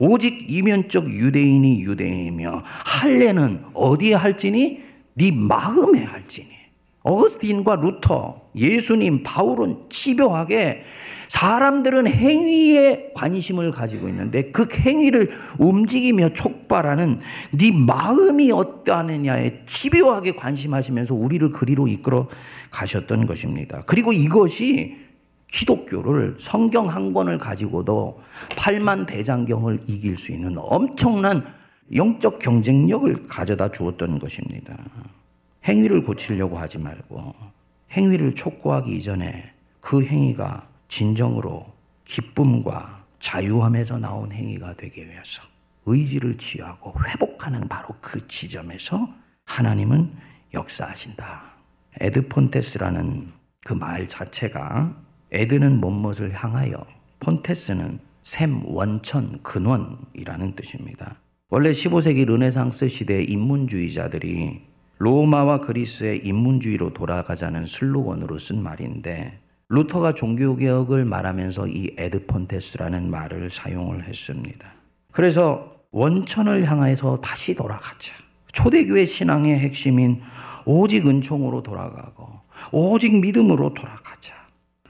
오직 0.00 0.46
이면적 0.48 1.08
유대인이 1.08 1.82
유대인이며 1.82 2.62
할례는 2.84 3.60
어디에 3.74 4.14
할지니 4.14 4.87
네 5.18 5.30
마음에 5.32 6.04
할지니. 6.04 6.48
어거스틴과 7.02 7.76
루터, 7.76 8.42
예수님, 8.54 9.22
바울은 9.22 9.84
집요하게 9.88 10.82
사람들은 11.28 12.06
행위에 12.06 13.12
관심을 13.14 13.70
가지고 13.70 14.08
있는데 14.08 14.50
그 14.50 14.66
행위를 14.72 15.30
움직이며 15.58 16.30
촉발하는 16.30 17.20
네 17.52 17.70
마음이 17.70 18.50
어떠하느냐에 18.50 19.64
집요하게 19.64 20.32
관심하시면서 20.32 21.14
우리를 21.14 21.50
그리로 21.52 21.88
이끌어 21.88 22.28
가셨던 22.70 23.26
것입니다. 23.26 23.82
그리고 23.86 24.12
이것이 24.12 24.96
기독교를 25.48 26.36
성경 26.38 26.88
한 26.88 27.12
권을 27.12 27.38
가지고도 27.38 28.20
8만 28.50 29.06
대장경을 29.06 29.80
이길 29.86 30.16
수 30.16 30.32
있는 30.32 30.56
엄청난 30.58 31.44
영적 31.94 32.38
경쟁력을 32.38 33.26
가져다 33.26 33.70
주었던 33.72 34.18
것입니다. 34.18 34.76
행위를 35.64 36.02
고치려고 36.02 36.58
하지 36.58 36.78
말고 36.78 37.34
행위를 37.92 38.34
촉구하기 38.34 38.96
이전에 38.96 39.52
그 39.80 40.04
행위가 40.04 40.68
진정으로 40.88 41.66
기쁨과 42.04 43.04
자유함에서 43.20 43.98
나온 43.98 44.30
행위가 44.30 44.74
되기 44.74 45.06
위해서 45.06 45.42
의지를 45.86 46.36
취하고 46.36 46.94
회복하는 47.04 47.60
바로 47.68 47.88
그 48.00 48.26
지점에서 48.28 49.08
하나님은 49.44 50.12
역사하신다. 50.54 51.42
Ad 52.00 52.19
Fontes라는 52.19 53.32
그 53.64 53.74
말 53.74 54.08
자체가 54.08 54.96
Ad는 55.30 55.78
무엇무엇을 55.80 56.32
향하여 56.32 56.86
Fontes는 57.20 57.98
샘, 58.22 58.64
원천, 58.64 59.42
근원이라는 59.42 60.54
뜻입니다. 60.56 61.16
원래 61.50 61.70
15세기 61.70 62.26
르네상스 62.26 62.88
시대 62.88 63.22
인문주의자들이 63.22 64.60
로마와 64.98 65.62
그리스의 65.62 66.20
인문주의로 66.26 66.92
돌아가자는 66.92 67.64
슬로건으로 67.64 68.38
쓴 68.38 68.62
말인데 68.62 69.38
루터가 69.70 70.14
종교개혁을 70.14 71.06
말하면서 71.06 71.68
이 71.68 71.94
Ad 71.96 72.12
Fontes라는 72.12 73.10
말을 73.10 73.48
사용을 73.48 74.04
했습니다. 74.04 74.70
그래서 75.10 75.74
원천을 75.90 76.70
향해서 76.70 77.16
다시 77.22 77.54
돌아가자. 77.54 78.12
초대교회 78.52 79.06
신앙의 79.06 79.58
핵심인 79.58 80.20
오직 80.66 81.06
은총으로 81.06 81.62
돌아가고 81.62 82.28
오직 82.72 83.18
믿음으로 83.20 83.72
돌아가자. 83.72 84.34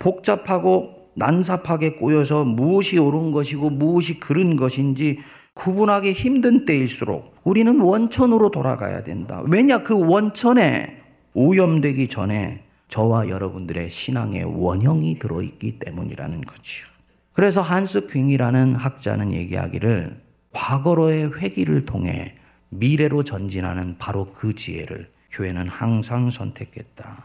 복잡하고 0.01 1.13
난삽하게 1.15 1.97
꼬여서 1.97 2.45
무엇이 2.45 2.99
옳은 2.99 3.31
것이고 3.31 3.71
무엇이 3.71 4.19
그른 4.19 4.57
것인지 4.57 5.21
구분하기 5.59 6.13
힘든 6.13 6.65
때일수록 6.65 7.35
우리는 7.43 7.81
원천으로 7.81 8.53
돌아가야 8.53 9.03
된다. 9.03 9.43
왜냐? 9.45 9.83
그 9.83 10.07
원천에 10.07 11.03
오염되기 11.35 12.07
전에 12.07 12.63
저와 12.87 13.29
여러분들의 13.29 13.91
신앙의 13.91 14.45
원형이 14.45 15.19
들어있기 15.19 15.81
때문이라는 15.81 16.43
거지요. 16.43 16.87
그래서 17.33 17.61
한스 17.61 18.07
퀸이라는 18.07 18.77
학자는 18.77 19.33
얘기하기를 19.33 20.21
과거로의 20.53 21.37
회기를 21.39 21.85
통해 21.85 22.37
미래로 22.71 23.25
전진하는 23.25 23.97
바로 23.99 24.33
그 24.33 24.55
지혜를 24.55 25.11
교회는 25.33 25.67
항상 25.69 26.31
선택했다. 26.31 27.25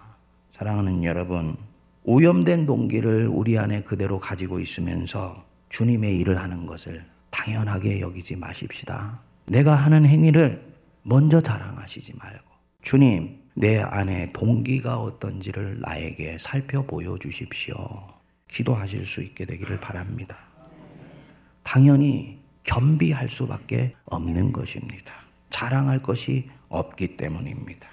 사랑하는 0.54 1.04
여러분, 1.04 1.56
오염된 2.04 2.66
동기를 2.66 3.28
우리 3.28 3.60
안에 3.60 3.84
그대로 3.84 4.20
가지고 4.20 4.60
있으면서 4.60 5.44
주님의 5.70 6.20
일을 6.20 6.40
하는 6.40 6.66
것을 6.66 7.13
당연하게 7.34 8.00
여기지 8.00 8.36
마십시다. 8.36 9.20
내가 9.46 9.76
하는 9.76 10.06
행위를 10.06 10.64
먼저 11.02 11.42
자랑하시지 11.42 12.14
말고 12.16 12.46
주님, 12.84 13.40
내 13.56 13.80
안에 13.80 14.32
동기가 14.34 15.00
어떤지를 15.00 15.80
나에게 15.82 16.38
살펴 16.40 16.84
보여 16.84 17.18
주십시오. 17.18 17.76
기도하실 18.48 19.06
수 19.06 19.22
있게 19.24 19.46
되기를 19.46 19.80
바랍니다. 19.80 20.38
당연히 21.64 22.40
겸비할 22.64 23.30
수밖에 23.30 23.96
없는 24.06 24.54
것입니다. 24.54 25.14
자랑할 25.50 26.04
것이 26.04 26.50
없기 26.70 27.18
때문입니다. 27.18 27.90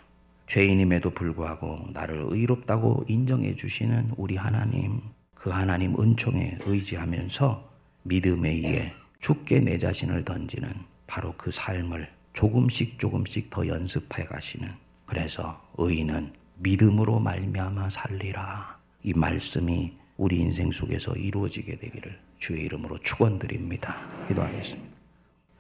죄인임에도 0.47 1.11
불구하고 1.11 1.89
나를 1.93 2.27
의롭다고 2.29 3.05
인정해 3.09 3.55
주시는 3.55 4.11
우리 4.17 4.37
하나님, 4.37 5.01
그 5.35 5.51
하나님 5.51 5.95
은총에 5.99 6.59
의지하면서 6.67 7.71
믿음에 8.03 8.51
의해 8.51 9.00
죽게 9.21 9.61
내 9.61 9.79
자신을 9.79 10.25
던지는 10.25 10.73
바로 11.07 11.35
그 11.37 11.51
삶을 11.51 12.11
조금씩 12.33 12.99
조금씩 12.99 13.51
더 13.51 13.67
연습해 13.67 14.25
가시는 14.25 14.69
그래서 15.07 15.61
의인은 15.77 16.33
믿음으로 16.59 17.21
말미암아 17.21 17.91
살리라 17.91 18.79
이 19.03 19.13
말씀이 19.15 19.93
우리 20.17 20.39
인생 20.39 20.71
속에서 20.71 21.15
이루어지게 21.15 21.79
되기를 21.79 22.19
주의 22.39 22.65
이름으로 22.65 22.99
축원드립니다. 22.99 23.97
기도하겠습니다. 24.29 24.91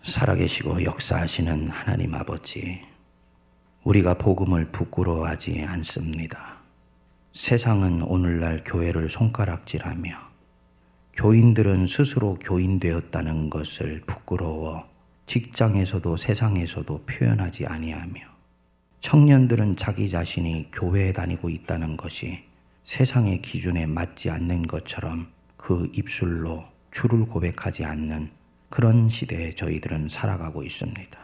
살아계시고 0.03 0.85
역사하시는 0.85 1.68
하나님 1.68 2.14
아버지 2.14 2.83
우리가 3.85 4.14
복음을 4.14 4.66
부끄러워하지 4.66 5.62
않습니다. 5.62 6.59
세상은 7.33 8.03
오늘날 8.03 8.62
교회를 8.64 9.09
손가락질하며 9.09 10.30
교인들은 11.20 11.87
스스로 11.87 12.38
교인되었다는 12.40 13.50
것을 13.50 14.00
부끄러워 14.06 14.87
직장에서도 15.26 16.16
세상에서도 16.16 17.04
표현하지 17.04 17.66
아니하며 17.66 18.22
청년들은 19.00 19.76
자기 19.76 20.09
자신이 20.09 20.70
교회에 20.72 21.12
다니고 21.12 21.50
있다는 21.50 21.98
것이 21.98 22.38
세상의 22.85 23.42
기준에 23.42 23.85
맞지 23.85 24.30
않는 24.30 24.66
것처럼 24.66 25.26
그 25.59 25.92
입술로 25.94 26.64
주를 26.90 27.26
고백하지 27.26 27.85
않는 27.85 28.30
그런 28.70 29.11
시대에 29.11 29.54
저희들은 29.54 30.09
살아가고 30.09 30.62
있습니다. 30.62 31.18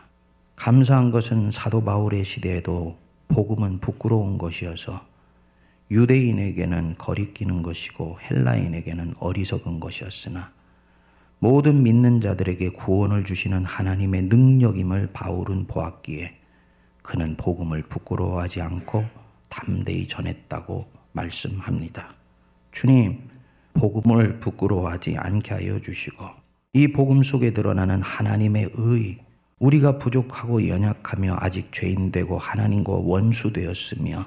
감사한 0.56 1.11
것은 1.11 1.50
사도 1.50 1.82
바울의 1.82 2.22
시대에도 2.22 2.98
복음은 3.28 3.80
부끄러운 3.80 4.37
것이어서 4.37 5.15
유대인에게는 5.90 6.96
거리끼는 6.99 7.62
것이고 7.62 8.18
헬라인에게는 8.20 9.14
어리석은 9.18 9.81
것이었으나 9.81 10.53
모든 11.38 11.83
믿는 11.83 12.20
자들에게 12.20 12.70
구원을 12.70 13.25
주시는 13.25 13.64
하나님의 13.64 14.22
능력임을 14.22 15.11
바울은 15.12 15.66
보았기에 15.66 16.35
그는 17.03 17.37
복음을 17.37 17.83
부끄러워하지 17.83 18.62
않고 18.62 19.05
담대히 19.49 20.09
전했다고 20.09 20.87
말씀합니다. 21.12 22.14
주님, 22.72 23.29
복음을 23.75 24.40
부끄러워하지 24.40 25.16
않게 25.16 25.55
하여 25.55 25.81
주시고 25.81 26.25
이 26.72 26.88
복음 26.88 27.22
속에 27.22 27.53
드러나는 27.53 28.03
하나님의 28.03 28.70
의, 28.75 29.18
우리가 29.59 29.99
부족하고 29.99 30.68
연약하며 30.68 31.37
아직 31.38 31.72
죄인되고 31.72 32.38
하나님과 32.38 32.92
원수되었으며 32.92 34.27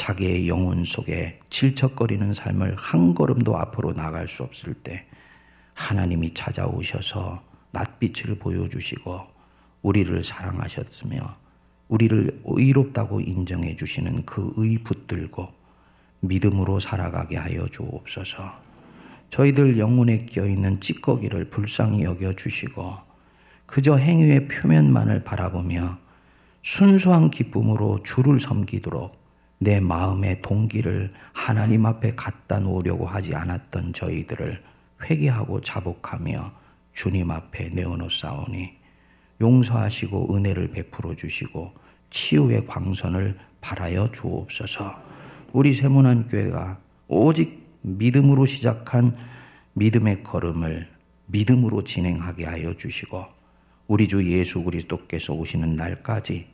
자기의 0.00 0.48
영혼 0.48 0.86
속에 0.86 1.40
질척거리는 1.50 2.32
삶을 2.32 2.74
한 2.74 3.12
걸음도 3.12 3.58
앞으로 3.58 3.92
나갈 3.92 4.28
수 4.28 4.42
없을 4.42 4.72
때 4.72 5.04
하나님이 5.74 6.32
찾아오셔서 6.32 7.42
낯빛을 7.72 8.38
보여주시고 8.38 9.20
우리를 9.82 10.24
사랑하셨으며 10.24 11.36
우리를 11.88 12.40
의롭다고 12.46 13.20
인정해 13.20 13.76
주시는 13.76 14.24
그 14.24 14.54
의 14.56 14.78
붙들고 14.78 15.52
믿음으로 16.20 16.80
살아가게 16.80 17.36
하여 17.36 17.68
주옵소서. 17.68 18.54
저희들 19.28 19.78
영혼에 19.78 20.24
끼어 20.24 20.46
있는 20.46 20.80
찌꺼기를 20.80 21.50
불쌍히 21.50 22.04
여겨 22.04 22.36
주시고 22.36 22.94
그저 23.66 23.96
행위의 23.96 24.48
표면만을 24.48 25.24
바라보며 25.24 25.98
순수한 26.62 27.30
기쁨으로 27.30 28.02
주를 28.02 28.40
섬기도록 28.40 29.19
내 29.62 29.78
마음의 29.78 30.40
동기를 30.40 31.12
하나님 31.34 31.84
앞에 31.84 32.14
갖다 32.14 32.60
놓으려고 32.60 33.06
하지 33.06 33.34
않았던 33.34 33.92
저희들을 33.92 34.62
회개하고 35.04 35.60
자복하며 35.60 36.50
주님 36.94 37.30
앞에 37.30 37.68
내어놓사오니 37.68 38.72
용서하시고 39.38 40.34
은혜를 40.34 40.70
베풀어 40.70 41.14
주시고 41.14 41.74
치유의 42.08 42.64
광선을 42.66 43.38
발하여 43.60 44.10
주옵소서. 44.12 44.98
우리 45.52 45.74
세문안 45.74 46.28
교회가 46.28 46.78
오직 47.08 47.62
믿음으로 47.82 48.46
시작한 48.46 49.14
믿음의 49.74 50.22
걸음을 50.22 50.88
믿음으로 51.26 51.84
진행하게 51.84 52.46
하여 52.46 52.74
주시고 52.78 53.26
우리 53.88 54.08
주 54.08 54.26
예수 54.30 54.64
그리스도께서 54.64 55.34
오시는 55.34 55.76
날까지 55.76 56.48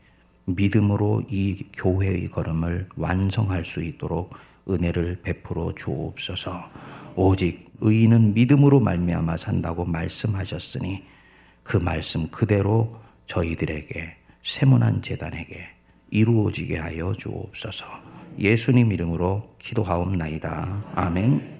믿음으로 0.46 1.22
이 1.28 1.66
교회의 1.72 2.30
걸음을 2.30 2.88
완성할 2.96 3.64
수 3.64 3.82
있도록 3.82 4.34
은혜를 4.68 5.20
베풀어 5.22 5.74
주옵소서. 5.74 6.70
오직 7.14 7.70
의인은 7.80 8.34
믿음으로 8.34 8.80
말미암아 8.80 9.36
산다고 9.36 9.84
말씀하셨으니 9.84 11.04
그 11.62 11.76
말씀 11.76 12.28
그대로 12.28 12.96
저희들에게 13.26 14.16
세문안 14.42 15.02
재단에게 15.02 15.68
이루어지게 16.10 16.78
하여 16.78 17.12
주옵소서. 17.12 17.84
예수님 18.38 18.92
이름으로 18.92 19.56
기도하옵나이다. 19.58 20.92
아멘. 20.94 21.55